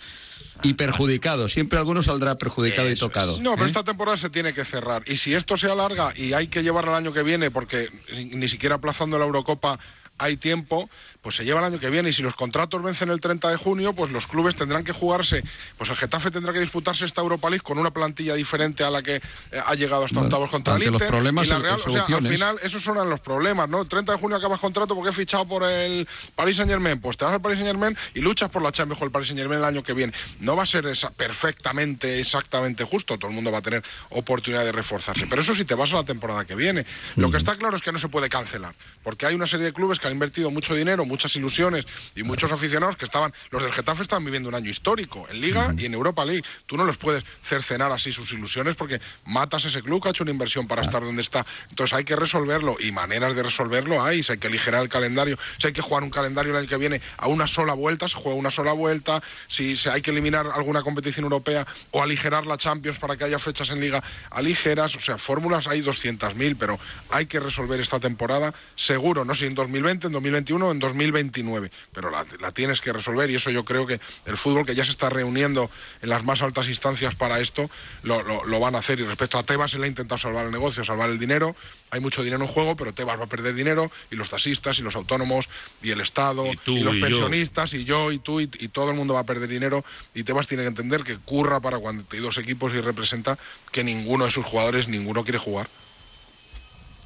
[0.62, 1.48] Y perjudicado.
[1.48, 3.38] Siempre alguno saldrá perjudicado y tocado.
[3.40, 3.66] No, pero ¿eh?
[3.68, 5.02] esta temporada se tiene que cerrar.
[5.06, 8.48] Y si esto se alarga y hay que llevarla al año que viene, porque ni
[8.48, 9.78] siquiera aplazando la Eurocopa
[10.16, 10.88] hay tiempo,
[11.24, 12.10] pues se lleva el año que viene.
[12.10, 15.42] Y si los contratos vencen el 30 de junio, pues los clubes tendrán que jugarse.
[15.76, 19.02] Pues el Getafe tendrá que disputarse esta Europa League con una plantilla diferente a la
[19.02, 19.22] que eh,
[19.66, 21.08] ha llegado hasta Bueno, octavos contra el ante los Inter.
[21.08, 23.80] problemas, y la Real, o sea, al final, esos son los problemas, ¿no?
[23.82, 26.06] El 30 de junio acabas contrato porque he fichado por el
[26.36, 27.00] Paris Saint Germain.
[27.00, 29.28] Pues te vas al Paris Saint Germain y luchas por la Champions con el Paris
[29.28, 30.12] Saint Germain el año que viene.
[30.40, 33.16] No va a ser esa- perfectamente, exactamente justo.
[33.18, 35.26] Todo el mundo va a tener oportunidad de reforzarse.
[35.26, 36.84] Pero eso sí te vas a la temporada que viene.
[37.16, 38.74] Lo que está claro es que no se puede cancelar.
[39.02, 41.86] Porque hay una serie de clubes que han invertido mucho dinero, muchas ilusiones
[42.16, 43.32] y muchos aficionados que estaban.
[43.50, 46.42] Los del Getafe están viviendo un año histórico en Liga y en Europa League.
[46.66, 50.24] Tú no los puedes cercenar así sus ilusiones porque matas ese club que ha hecho
[50.24, 51.46] una inversión para estar donde está.
[51.70, 54.24] Entonces hay que resolverlo y maneras de resolverlo hay.
[54.24, 56.78] Si hay que aligerar el calendario, si hay que jugar un calendario el año que
[56.78, 59.22] viene a una sola vuelta, se juega una sola vuelta.
[59.46, 63.38] Si se hay que eliminar alguna competición europea o aligerar la Champions para que haya
[63.38, 64.96] fechas en Liga aligeras.
[64.96, 69.24] O sea, fórmulas hay 200.000, pero hay que resolver esta temporada seguro.
[69.24, 70.78] No sé si en 2020, en 2021 o en
[71.12, 74.74] 2029, pero la, la tienes que resolver y eso yo creo que el fútbol que
[74.74, 75.70] ya se está reuniendo
[76.02, 77.70] en las más altas instancias para esto
[78.02, 79.00] lo, lo- lo van a hacer.
[79.00, 81.54] Y respecto a Tebas, él ha intentado salvar el negocio, salvar el dinero.
[81.90, 84.82] Hay mucho dinero en juego, pero Tebas va a perder dinero y los taxistas y
[84.82, 85.48] los autónomos
[85.82, 87.06] y el Estado y, tú los y yo.
[87.06, 89.84] pensionistas y yo y tú y, y todo el mundo va a perder dinero
[90.14, 93.38] y Tebas tiene que entender que curra para cuando hay dos equipos y representa
[93.72, 95.68] que ninguno de sus jugadores, ninguno quiere jugar.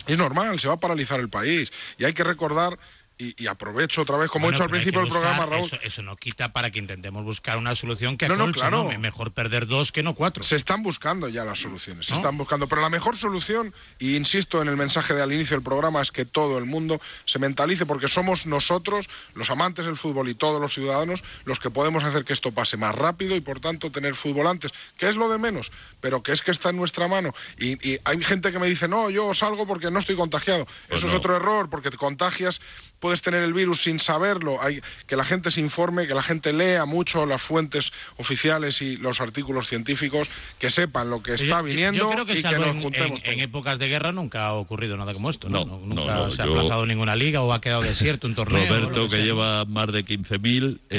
[0.06, 2.78] Es normal, se va a paralizar el país y hay que recordar
[3.18, 5.66] y, y aprovecho otra vez, como he Bueno, hecho al principio del programa, Raúl.
[5.66, 8.90] Eso, eso no quita para que intentemos buscar una solución que No, no, acolche, claro.
[8.92, 8.98] ¿no?
[8.98, 10.42] Mejor perder dos que no cuatro.
[10.44, 12.68] Se están buscando ya las soluciones, se están buscando.
[12.68, 16.12] Pero la mejor solución, y insisto en el mensaje de al inicio del programa, es
[16.12, 20.60] que todo el mundo se mentalice, porque somos nosotros, los amantes del fútbol y todos
[20.60, 24.14] los ciudadanos, los que podemos hacer que esto pase más rápido y por tanto tener
[24.14, 27.34] fútbol antes, que es lo de menos, pero que es que está en nuestra mano.
[27.58, 30.66] Y, y hay gente que me dice, no, yo salgo porque no estoy contagiado.
[30.88, 32.60] Pues Eso es otro error, porque te contagias,
[33.00, 34.60] puedes tener el virus sin saberlo.
[34.62, 38.96] Hay que la gente se informe, que la gente lea mucho las fuentes oficiales y
[38.96, 40.28] los artículos científicos,
[40.58, 43.20] que sepan lo que está Yo- viniendo yo creo que y que nos en, juntemos.
[43.24, 45.48] en- en épocas de guerra nunca ha ocurrido nada como esto.
[45.48, 48.26] No, No, nunca no, no, se ha yo- aplazado ninguna liga o ha quedado desierto
[48.26, 48.66] un torneo.
[48.66, 49.24] Roberto, lo que sea.
[49.24, 50.80] lleva más de 15.000.
[50.90, 50.98] En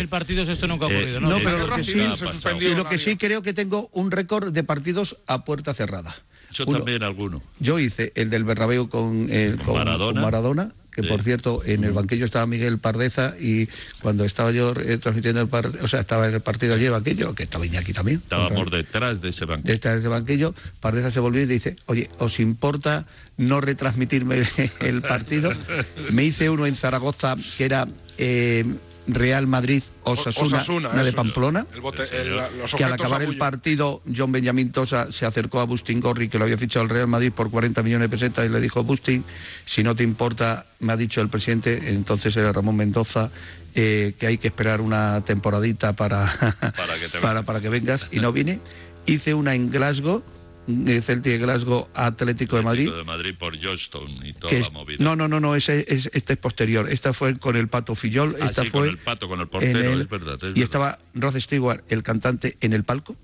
[0.00, 1.30] 15.000 partidos esto nunca ha ocurrido, ¿no?
[1.30, 2.60] No, eh, pero lo que sí, ha pasado.
[2.60, 6.14] sí, lo que sí creo que tengo un récord de partidos a puerta cerrada.
[6.52, 6.78] Yo Uno.
[6.78, 7.42] también alguno.
[7.60, 10.12] Yo hice el del Bernabéu con, eh, con- Maradona.
[10.14, 11.12] con Maradona, que Sí.
[11.12, 13.68] por cierto en el banquillo estaba Miguel Pardeza y
[14.02, 16.90] cuando estaba yo eh, transmitiendo el par- o sea, estaba en el partido allí el
[16.92, 18.18] banquillo, que estaba Iñaki también.
[18.22, 19.66] Estábamos detrás de ese banco.
[19.66, 24.42] de estar en ese banquillo, Pardeza se volvió y dice, oye, ¿os importa no retransmitirme
[24.80, 25.52] el partido?
[26.12, 27.86] Me hice uno en Zaragoza que era
[28.18, 28.64] eh,
[29.06, 31.12] Real Madrid Osasuna, Osasuna, una de.
[31.12, 31.66] Pamplona.
[31.74, 35.60] El bote- el- la- los que al acabar el partido, John Benjamín Tosa se acercó
[35.60, 38.46] a Bustin Gorri, que lo había fichado el Real Madrid por 40 millones de pesetas,
[38.46, 39.24] y le dijo, Bustin,
[39.64, 43.30] si no te importa, me ha dicho el presidente, entonces era Ramón Mendoza,
[43.74, 46.24] eh, que hay que esperar una temporadita para,
[46.76, 48.60] Para que te para, para que vengas, y no vine.
[49.06, 50.22] Hice una en Glasgow,
[50.66, 54.98] Celtic Glasgow Atlético de Madrid, de Madrid por Johnston y toda que la es- movida.
[55.02, 56.88] no, no, no, no, ese, es, este es posterior.
[56.88, 59.48] Esta fue con el Pato Fillol, Ah, esta sí, fue con el pato, con el
[59.48, 60.34] portero, el- es verdad.
[60.36, 60.62] es y verdad.
[60.64, 63.16] estaba Rod Stewart, el cantante, en el palco.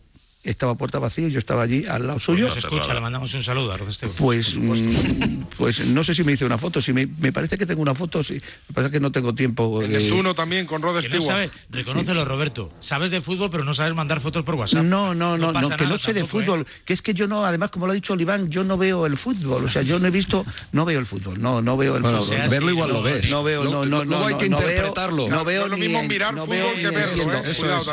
[0.46, 2.46] Estaba puerta vacía y yo estaba allí al lado suyo.
[2.48, 4.14] Nos escucha, le mandamos un saludo a Rod Stewart.
[4.16, 7.66] Pues, mm, pues no sé si me hice una foto, si me, me parece que
[7.66, 8.34] tengo una foto, sí.
[8.68, 9.82] Me parece que no tengo tiempo.
[9.82, 11.26] eh, Es uno también con Rod Que no Stewart.
[11.30, 12.70] sabe, reconócelo, Roberto.
[12.80, 14.82] Sabes de fútbol, pero no sabes mandar fotos por WhatsApp.
[14.84, 16.44] No, no, no, no, que no sé de tampoco, ¿eh?
[16.44, 19.06] fútbol, que es que yo no, además como lo ha dicho Oliván, yo no veo
[19.06, 21.96] el fútbol, o sea, yo no he visto, no veo el fútbol, no, no veo
[21.96, 22.48] el Bueno, fútbol.
[22.48, 23.28] verlo igual lo ves.
[23.30, 25.28] No veo, no, lo- no, luego no, hay no, que no veo- interpretarlo.
[25.28, 27.32] No veo lo mismo mirar no fútbol que verlo.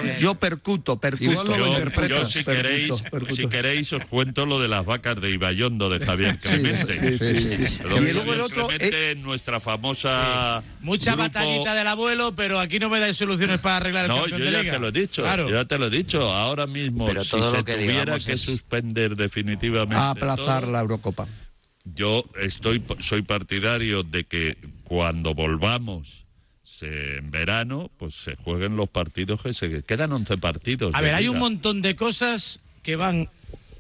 [0.04, 0.18] ¿eh?
[0.20, 1.24] Yo percuto, percuto.
[1.32, 1.64] Igual lo yo,
[2.44, 3.36] si, queréis, percuto.
[3.36, 7.18] si queréis, os cuento lo de las vacas de Ibayondo de Javier Clemente.
[7.18, 7.84] sí, sí, sí.
[7.84, 10.64] Lo Y de luego el otro, Clemente en nuestra famosa.
[10.82, 14.18] Mucha grupo- batallita del abuelo, pero aquí no me dais soluciones para arreglar el No,
[14.22, 14.74] campeón yo de ya liga.
[14.74, 15.50] te lo he dicho, Claro.
[15.50, 16.32] yo ya te lo he dicho.
[16.32, 19.96] Ahora mismo, Pero si todo se lo que tuviera que es- suspender definitivamente.
[19.96, 21.28] A aplazar todo, la Eurocopa.
[21.86, 26.23] Yo estoy, soy partidario de que cuando volvamos
[26.80, 30.94] se- en verano, pues se jueguen los partidos que se quedan 11 partidos.
[30.96, 33.30] A ver, hay un montón de cosas que van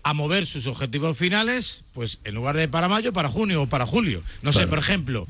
[0.03, 3.85] a mover sus objetivos finales, pues en lugar de para mayo, para junio o para
[3.85, 4.21] julio.
[4.41, 5.27] No sé, por ejemplo,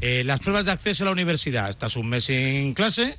[0.00, 1.70] eh, las pruebas de acceso a la universidad.
[1.70, 3.16] Estás un mes sin clase,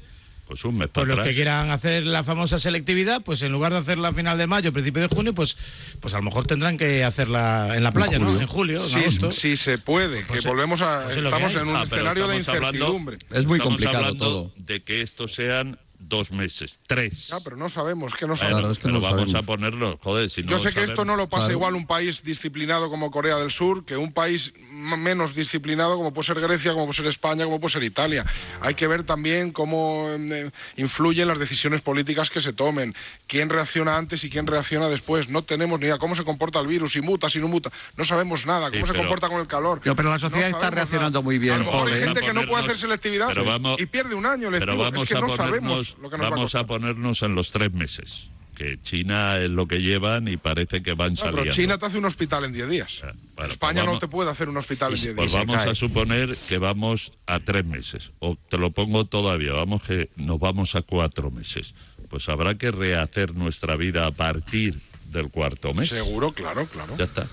[0.50, 3.78] Pues un mes pues los que quieran hacer la famosa selectividad, pues en lugar de
[3.78, 5.56] hacerla a final de mayo, principio de junio, pues,
[6.00, 8.32] pues a lo mejor tendrán que hacerla en la playa, ¿no?
[8.42, 9.32] En julio, en Sí, agosto.
[9.32, 11.04] sí se puede, Pues que sí, volvemos a...
[11.06, 13.18] pues estamos en un Ah, escenario de hablando- incertidumbre.
[13.30, 14.52] Es muy estamos complicado hablando todo.
[14.58, 15.78] De que estos sean
[16.10, 17.32] dos meses, tres.
[17.32, 18.60] Ah, pero no sabemos, que no sabemos.
[18.60, 19.36] Claro, es que pero no vamos sabemos.
[19.36, 21.54] a ponerlo, joder, si no Yo sé que sabemos- esto no lo pasa Claro.
[21.54, 26.26] igual un país disciplinado como Corea del Sur que un país menos disciplinado como puede
[26.28, 28.26] ser Grecia, como puede ser España, como puede ser Italia.
[28.62, 32.96] Hay que ver también cómo eh, influyen las decisiones políticas que se tomen,
[33.28, 35.30] quién reacciona antes y quién reacciona después.
[35.30, 37.72] No tenemos ni idea cómo se comporta el virus, si muta, si no muta.
[37.96, 39.82] No sabemos nada, cómo Sí, se pero- comporta con el calor.
[39.86, 41.22] No, pero la sociedad está reaccionando nada.
[41.22, 42.06] muy bien, A lo mejor Paul, hay ¿eh?
[42.06, 45.10] gente que no puede hacer selectividad pero vamos- y pierde un año Pero vamos Es
[45.10, 47.52] que a no ponernos, sabemos lo que nos va a vamos a ponernos en los
[47.52, 51.44] tres meses, que China es lo que llevan y parece que van saliendo.
[51.44, 53.02] pero China te hace un hospital en 10 días.
[53.04, 55.46] Ah, bueno, España pues no te puede hacer un hospital en 10 Pues días.
[55.46, 60.10] vamos a suponer que vamos a tres meses, o te lo pongo todavía, vamos que
[60.16, 61.74] nos vamos a cuatro meses.
[62.10, 64.80] Pues habrá que rehacer nuestra vida a partir
[65.12, 65.90] del cuarto mes.
[65.90, 66.96] Seguro, claro, claro.
[66.98, 67.28] Ya está.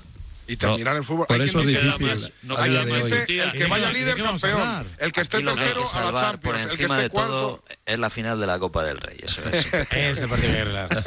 [0.48, 1.26] Y terminar el fútbol.
[1.26, 3.92] Por Hay eso quien es difícil no hay quien de dice el que vaya ¿De
[3.94, 7.02] líder campeón, el que esté tercero que a la Champions, por el que encima esté
[7.04, 7.32] de cuarto.
[7.32, 9.16] todo es la final de la Copa del Rey.
[9.22, 9.66] Eso es.
[9.90, 11.04] Ese partido arreglar.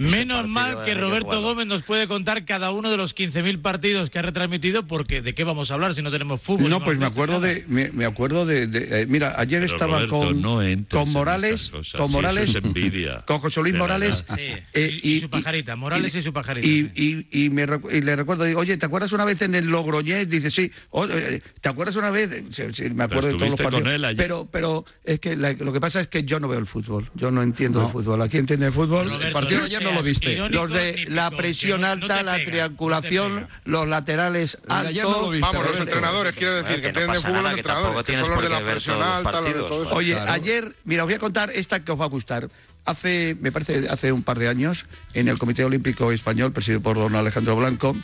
[0.00, 1.40] Menos mal que Roberto.
[1.40, 5.34] Gómez nos puede contar cada uno de los 15.000 partidos que ha retransmitido, porque ¿de
[5.34, 6.68] qué vamos a hablar si no tenemos fútbol?
[6.70, 9.92] No, pues me acuerdo de, me, me acuerdo de, de- eh, mira, ayer Pero, estaba
[9.98, 10.58] Roberto, con, no
[10.90, 14.24] con Morales, con Morales, envidia, con José Luis de Morales.
[14.34, 16.66] Sí, eh, y, y su pajarita, Morales y, su pajarita.
[16.66, 20.28] y, me y le recuerdo, digo, oye, ¿te acuerdas una vez en el Logroñés?
[20.28, 22.42] Dice, sí, oye, eh, ¿te acuerdas una vez?
[22.50, 24.14] Sí, sí, me acuerdo de todos los partidos.
[24.16, 27.10] Pero, pero es que la- lo que pasa es que yo no veo el fútbol,
[27.14, 28.20] yo no entiendo de fútbol.
[28.22, 29.10] ¿Aquí entiende de fútbol?
[29.22, 30.32] El partido de ayer no lo viste.
[30.32, 34.72] irónico Los de la presión no- no alta, la pega, triangulación, no los laterales El
[34.72, 34.88] altos.
[34.88, 35.82] ayer no lo viste, Vamos, los Roberto.
[35.84, 38.30] entrenadores, quiere decir que que no tienen de pasa fútbol nada, los entrenadores, que son
[38.34, 39.90] los de la presión todos los alta, los de partidos, todo eso.
[39.90, 39.98] joder.
[39.98, 40.32] Oye, Claro.
[40.32, 42.48] ayer, mira, os voy a contar esta que os va a gustar.
[42.84, 46.96] Hace, me parece, hace un par de años, en el Comité Olímpico Español, presidido por
[46.96, 47.94] don Alejandro Blanco,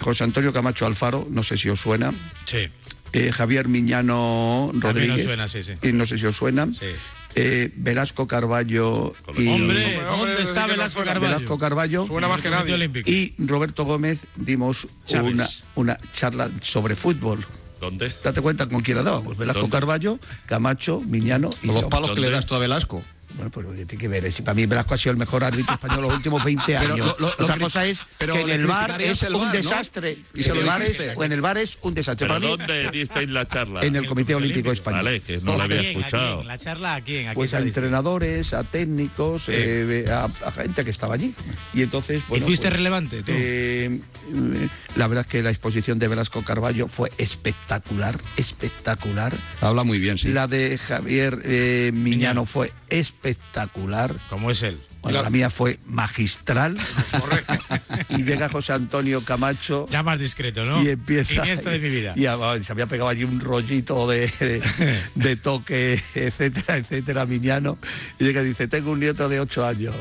[0.00, 2.12] José Antonio Camacho Alfaro, no sé si os suena,
[2.46, 2.68] Sí.
[3.12, 5.72] eh, Javier Miñano Rodríguez, suena, sí, sí.
[5.82, 6.86] y no sé si os suena, Sí.
[7.34, 11.04] eh, Velasco Carballo y Hombre, ¿dónde está no Velasco.
[11.04, 11.20] Carballo?
[11.20, 12.74] Velasco Carballo Suena más que nadie.
[12.74, 13.10] Olímpico.
[13.10, 14.86] y Roberto Gómez dimos
[15.22, 17.44] una, una charla sobre fútbol.
[17.80, 18.10] ¿Dónde?
[18.24, 19.36] Date cuenta con quién la dábamos.
[19.36, 19.76] Velasco ¿Dónde?
[19.76, 23.02] Carballo, Camacho, Miñano y Con los palos que le das tú a Velasco.
[23.34, 24.32] Bueno, pues tiene que ver.
[24.32, 26.90] Si para mí Velasco ha sido el mejor árbitro español los últimos 20 años.
[26.92, 29.40] Pero lo- lo- lo Otra cosa es pero que en el bar es el un
[29.40, 29.52] VAR, ¿no?
[29.56, 30.18] desastre.
[30.34, 31.12] Y se en, lo el bar es, dijiste.
[31.16, 32.26] o en el bar es un desastre.
[32.26, 33.82] ¿Pero Para mí, dónde disteis la charla?
[33.84, 35.04] en el Comité Olímpico Español.
[35.04, 36.44] Vale, que no la ¿A había escuchado.
[36.44, 37.28] ¿La charla a quién?
[37.28, 41.34] ¿A Pues a entrenadores, a técnicos, eh, a, a gente que estaba allí.
[41.74, 43.32] Y entonces, ¿Y fuiste pues, relevante tú?
[43.34, 43.98] eh,
[44.32, 49.34] eh, la verdad es que la exposición de Velasco Carballo fue espectacular, espectacular.
[49.60, 50.28] Habla muy bien, sí.
[50.32, 54.14] La de Javier eh, Miñano fue espectacular.
[54.28, 54.80] ¿Cómo es él?
[55.02, 56.76] Bueno, la mía fue magistral.
[58.08, 59.86] y llega José Antonio Camacho.
[59.88, 60.82] Ya más discreto, ¿no?
[60.82, 61.44] Y empieza.
[61.44, 62.12] Iniesta de mi vida.
[62.16, 64.62] Y ah, se había pegado allí un rollito de, de,
[65.14, 67.78] de toque, etcétera, etcétera, Miñano.
[68.18, 69.94] Y llega y dice: Tengo un nieto de 8 años.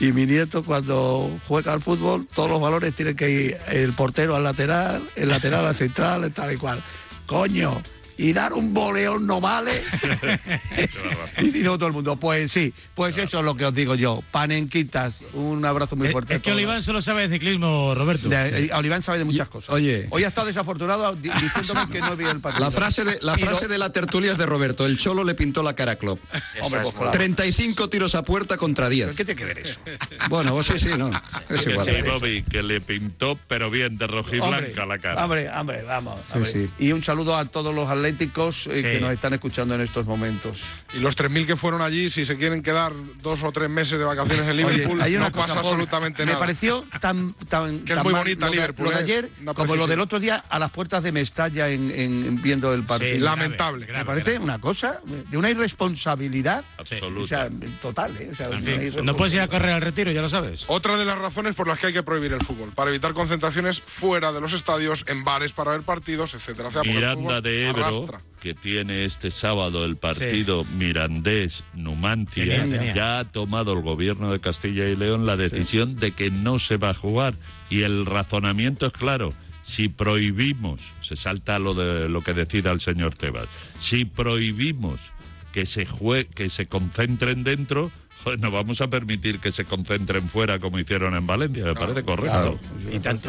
[0.00, 4.36] Y mi nieto, cuando juega al fútbol, todos los valores tienen que ir el portero
[4.36, 6.82] al lateral, el lateral al central, tal y cual.
[7.24, 7.80] Coño,
[8.18, 9.82] y dar un boleón no vale.
[11.38, 14.22] y dice todo el mundo, pues sí, pues eso es lo que os digo yo.
[14.30, 16.34] Panenquitas, un abrazo muy fuerte.
[16.36, 18.28] Es que Oliván solo sabe de ciclismo, Roberto.
[18.28, 19.74] De- eh, Oliván sabe de muchas cosas.
[19.74, 20.06] Oye.
[20.10, 22.64] Hoy ha estado desafortunado di- diciéndome que no vi el partido.
[22.64, 24.86] La frase de la frase de la tertulia es de Roberto.
[24.86, 26.20] El Cholo le pintó la cara a Klopp.
[26.60, 27.10] Hombre, pues claro.
[27.12, 29.14] 35 tiros a puerta contra 10.
[29.16, 29.78] ¿Qué tiene que ver eso?
[30.28, 31.10] Bueno, sí, sí, no.
[31.48, 31.86] Es Que igual.
[31.86, 35.24] sí, Bobby, que le pintó, pero bien, de rojiblanca la cara.
[35.24, 36.18] Hombre, hombre, vamos.
[36.28, 36.50] Sí, hombre.
[36.52, 36.70] sí.
[36.78, 38.82] Y un saludo a todos los atléticos eh, Sí.
[38.82, 40.58] que nos están escuchando en estos momentos.
[40.94, 42.92] Y los 3.000 que fueron allí, si se quieren quedar
[43.22, 46.22] dos o tres meses de vacaciones en Oye, Liverpool, hay una no cosa, pasa absolutamente
[46.24, 46.38] me nada.
[46.40, 49.02] pareció tan, tan, Que es tan muy mal bonita lo Liverpool, lo de ¿eh?
[49.04, 52.74] ayer como lo del otro día a las puertas de Mestalla en, en- en viendo
[52.74, 53.12] el partido.
[53.14, 53.86] Sí, Lamentable.
[53.86, 55.00] me parece una cosa
[55.30, 57.20] de una irresponsabilidad Absoluta.
[57.20, 57.48] o sea,
[57.80, 58.28] total, ¿eh?
[58.32, 59.02] O sea, En una fin, irresponsabilidad.
[59.04, 60.64] no puedes ir a correr al retiro, ya lo sabes.
[60.66, 63.80] Otra de las razones por las que hay que prohibir el fútbol, para evitar concentraciones
[63.80, 66.68] fuera de los estadios, en bares para ver partidos, etcétera.
[66.68, 66.90] O sea, el
[68.40, 72.94] Que tiene este sábado el partido Mirandés Numancia, Tenía, tenía.
[72.94, 76.76] ya ha tomado el gobierno de Castilla y León la decisión de que no se
[76.76, 77.34] va a jugar.
[77.70, 79.32] Y el razonamiento es claro.
[79.64, 83.46] Si prohibimos, se salta lo de lo que decida el señor Tebas,
[83.80, 84.98] si prohibimos
[85.52, 87.92] que se jue- que se concentren dentro,
[88.24, 92.02] joder, no vamos a permitir que se concentren fuera como hicieron en Valencia, me parece
[92.02, 92.58] correcto.
[92.92, 93.28] Y tanto.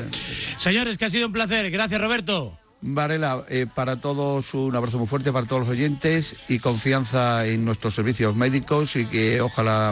[0.57, 1.70] Señores, que ha sido un placer.
[1.70, 2.57] Gracias, Roberto.
[2.86, 7.63] Varela, eh, para todos un abrazo muy fuerte para todos los oyentes y confianza en
[7.63, 9.91] nuestros servicios médicos y que ojalá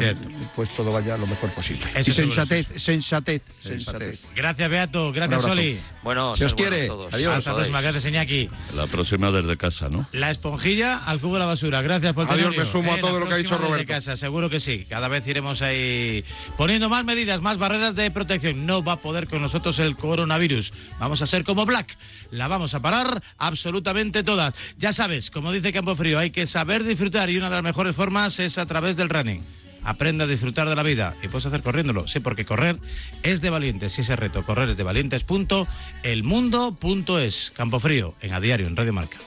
[0.57, 1.85] pues todo vaya lo mejor posible.
[1.95, 4.25] Eso y sensatez, sensatez, sensatez.
[4.35, 5.13] Gracias, Beato.
[5.13, 5.45] Gracias.
[5.45, 5.79] Oli.
[6.03, 6.87] Bueno, Si os quiere.
[6.87, 7.13] todos.
[7.13, 7.37] Adiós.
[7.37, 7.81] Hasta la próxima.
[7.81, 8.49] Gracias, Iñaki.
[8.75, 10.05] La próxima desde casa, ¿no?
[10.11, 11.81] La esponjilla al cubo de la basura.
[11.81, 13.93] Gracias por Adiós, me sumo a todo lo que ha dicho próxima desde Roberto.
[14.11, 14.85] casa, seguro que sí.
[14.89, 16.25] Cada vez iremos ahí
[16.57, 18.65] poniendo más medidas, más barreras de protección.
[18.65, 20.73] No va a poder con nosotros el coronavirus.
[20.99, 21.95] Vamos a ser como Black.
[22.31, 24.53] La vamos a parar absolutamente todas.
[24.77, 27.95] Ya sabes, como dice Campo Frío, hay que saber disfrutar y una de las mejores
[27.95, 29.41] formas es a través del running.
[29.84, 32.07] Aprende a disfrutar de la vida y puedes hacer corriéndolo.
[32.07, 32.77] Sí, porque correr
[33.23, 33.93] es de valientes.
[33.93, 35.23] Si ese reto, correr es de valientes.
[35.23, 35.67] Punto,
[36.03, 37.51] elmundo.es.
[37.55, 39.17] Campo Frío, en A Diario, en Radio Marca.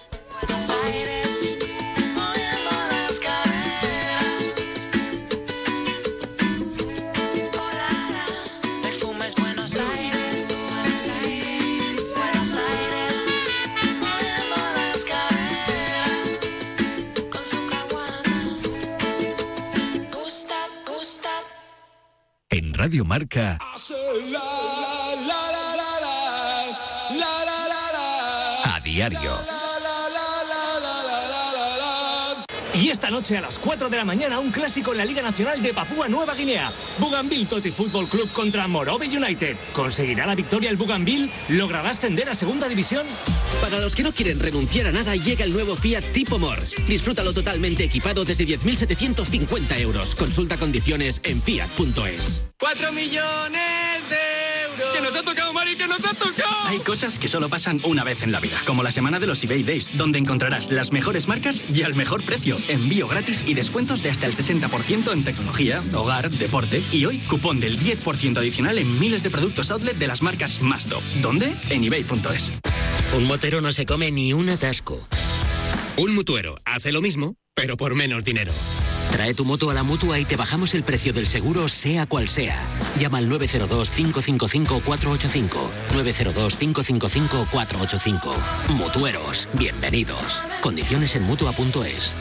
[22.84, 23.56] Radio Marca,
[28.62, 29.63] a diario.
[32.74, 35.62] Y esta noche a las 4 de la mañana un clásico en la Liga Nacional
[35.62, 36.72] de Papúa Nueva Guinea.
[36.98, 39.56] Bougainville Toti Fútbol Club contra Morobe United.
[39.72, 41.30] ¿Conseguirá la victoria el Bougainville?
[41.48, 43.06] ¿Logrará ascender a Segunda División?
[43.60, 46.62] Para los que no quieren renunciar a nada, llega el nuevo Fiat Tipo More.
[46.88, 50.14] Disfrútalo totalmente equipado desde 10.750 euros.
[50.16, 52.48] Consulta condiciones en fiat.es.
[52.58, 54.53] ¡Cuatro millones de euros!
[54.92, 56.66] ¡Que nos ha tocado, Mari, que nos ha tocado!
[56.66, 59.42] Hay cosas que solo pasan una vez en la vida, como la semana de los
[59.44, 64.02] eBay Days, donde encontrarás las mejores marcas y al mejor precio, envío gratis y descuentos
[64.02, 68.98] de hasta el 60% en tecnología, hogar, deporte y hoy cupón del 10% adicional en
[68.98, 71.02] miles de productos outlet de las marcas más top.
[71.20, 71.54] ¿Dónde?
[71.70, 72.58] En ebay.es.
[73.16, 75.06] Un motero no se come ni un atasco.
[75.96, 78.52] Un mutuero hace lo mismo, pero por menos dinero.
[79.14, 82.28] Trae tu moto a la mutua y te bajamos el precio del seguro, sea cual
[82.28, 82.60] sea.
[82.98, 85.70] Llama al 902-555-485.
[85.90, 88.34] 902-555-485.
[88.70, 90.42] Mutueros, bienvenidos.
[90.60, 92.12] Condiciones en mutua.es.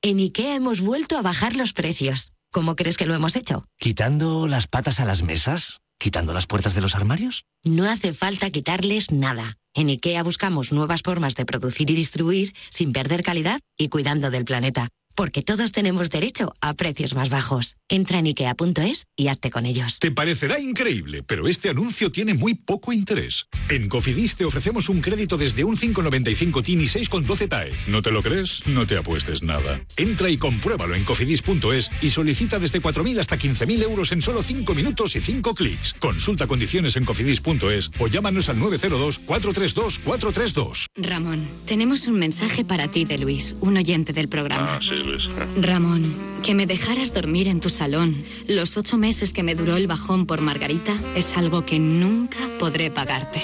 [0.00, 2.30] En IKEA hemos vuelto a bajar los precios.
[2.52, 3.64] ¿Cómo crees que lo hemos hecho?
[3.76, 5.80] ¿Quitando las patas a las mesas?
[5.98, 7.46] ¿Quitando las puertas de los armarios?
[7.64, 9.58] No hace falta quitarles nada.
[9.74, 14.44] En IKEA buscamos nuevas formas de producir y distribuir sin perder calidad y cuidando del
[14.44, 14.88] planeta.
[15.14, 17.76] Porque todos tenemos derecho a precios más bajos.
[17.88, 19.98] Entra en ikea.es y hazte con ellos.
[19.98, 23.46] Te parecerá increíble, pero este anuncio tiene muy poco interés.
[23.68, 27.72] En Cofidis te ofrecemos un crédito desde un 595 TIN y 6,12 TAE.
[27.86, 28.66] ¿No te lo crees?
[28.66, 29.80] No te apuestes nada.
[29.96, 34.74] Entra y compruébalo en cofidis.es y solicita desde 4.000 hasta 15.000 euros en solo 5
[34.74, 35.94] minutos y 5 clics.
[35.94, 40.86] Consulta condiciones en cofidis.es o llámanos al 902 432 432.
[40.96, 44.76] Ramón, tenemos un mensaje para ti de Luis, un oyente del programa.
[44.76, 45.22] Ah, sí, Luis.
[45.60, 46.02] Ramón,
[46.42, 50.26] que me dejaras dormir en tu salón los ocho meses que me duró el bajón
[50.26, 53.42] por Margarita es algo que nunca podré pagarte.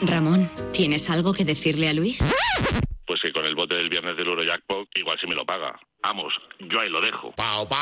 [0.00, 2.18] Ramón, ¿tienes algo que decirle a Luis?
[3.06, 5.78] Pues que con el bote del viernes del Eurojackpot igual si me lo paga.
[6.02, 6.32] Vamos,
[6.70, 7.34] yo ahí lo dejo.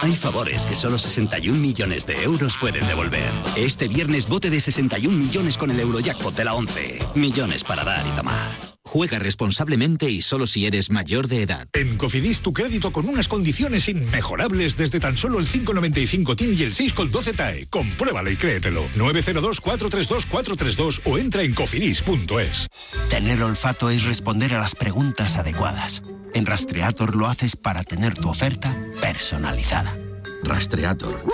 [0.03, 3.31] Hay favores que solo 61 millones de euros pueden devolver.
[3.57, 6.99] Este viernes bote de 61 millones con el Eurojackpot de la 11.
[7.15, 8.77] Millones para dar y tomar.
[8.83, 11.69] Juega responsablemente y solo si eres mayor de edad.
[11.73, 16.63] En Cofidis tu crédito con unas condiciones inmejorables desde tan solo el 595 TIN y
[16.63, 17.67] el 6 con 12 TAE.
[17.67, 18.89] Compruébalo y créetelo.
[18.95, 22.69] 902 432 432 o entra en cofidis.es.
[23.11, 26.03] Tener olfato es responder a las preguntas adecuadas.
[26.33, 29.97] En Rastreator lo haces para tener tu oferta personalizada.
[30.43, 31.25] Rastreator.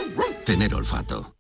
[0.45, 1.37] Tener olfato.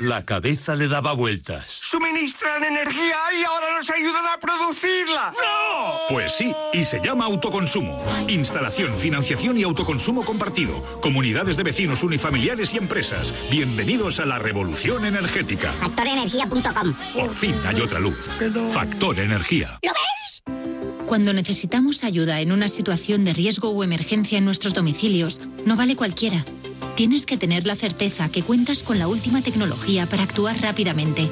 [0.00, 1.70] La cabeza le daba vueltas.
[1.70, 5.32] Suministran energía y ahora nos ayudan a producirla.
[5.32, 6.14] ¡No!
[6.14, 8.04] Pues sí, y se llama autoconsumo.
[8.28, 10.82] Instalación, financiación y autoconsumo compartido.
[11.00, 13.32] Comunidades de vecinos unifamiliares y empresas.
[13.50, 15.72] Bienvenidos a la revolución energética.
[15.80, 18.28] Factorenergía.com Por fin hay otra luz.
[18.72, 19.78] Factor Energía.
[19.82, 20.15] ¿Lo veis?
[21.06, 25.94] Cuando necesitamos ayuda en una situación de riesgo o emergencia en nuestros domicilios, no vale
[25.94, 26.44] cualquiera.
[26.96, 31.28] Tienes que tener la certeza que cuentas con la última tecnología para actuar rápidamente.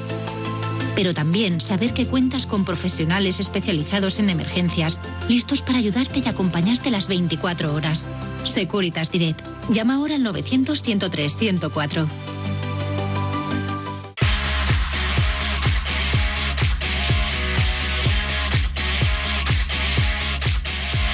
[0.95, 6.89] Pero también saber que cuentas con profesionales especializados en emergencias, listos para ayudarte y acompañarte
[6.89, 8.07] las 24 horas.
[8.45, 9.45] Securitas Direct.
[9.69, 12.07] Llama ahora al 900-103-104.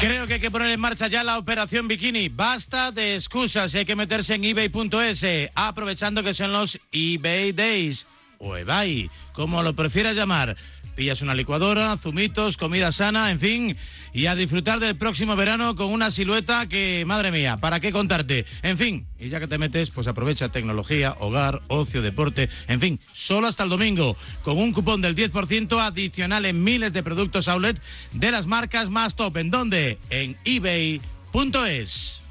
[0.01, 2.27] Creo que hay que poner en marcha ya la operación bikini.
[2.27, 8.07] Basta de excusas y hay que meterse en ebay.es, aprovechando que son los eBay Days
[8.41, 10.57] o eBay, como lo prefieras llamar.
[10.95, 13.77] Pillas una licuadora, zumitos, comida sana, en fin,
[14.13, 18.45] y a disfrutar del próximo verano con una silueta que, madre mía, ¿para qué contarte?
[18.61, 22.99] En fin, y ya que te metes, pues aprovecha tecnología, hogar, ocio, deporte, en fin,
[23.13, 27.81] solo hasta el domingo, con un cupón del 10% adicional en miles de productos outlet
[28.11, 29.37] de las marcas más top.
[29.37, 29.97] ¿En dónde?
[30.09, 32.21] En ebay.es.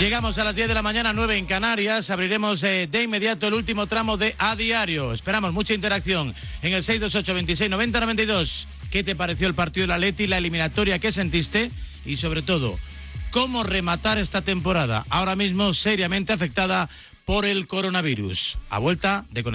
[0.00, 2.08] Llegamos a las 10 de la mañana, 9 en Canarias.
[2.08, 5.12] Abriremos eh, de inmediato el último tramo de A Diario.
[5.12, 8.66] Esperamos mucha interacción en el 628 26 90 92.
[8.90, 11.70] ¿Qué te pareció el partido de la Leti, la eliminatoria que sentiste?
[12.06, 12.78] Y sobre todo,
[13.30, 15.04] ¿cómo rematar esta temporada?
[15.10, 16.88] Ahora mismo seriamente afectada
[17.26, 18.56] por el coronavirus.
[18.70, 19.48] A vuelta de conexión.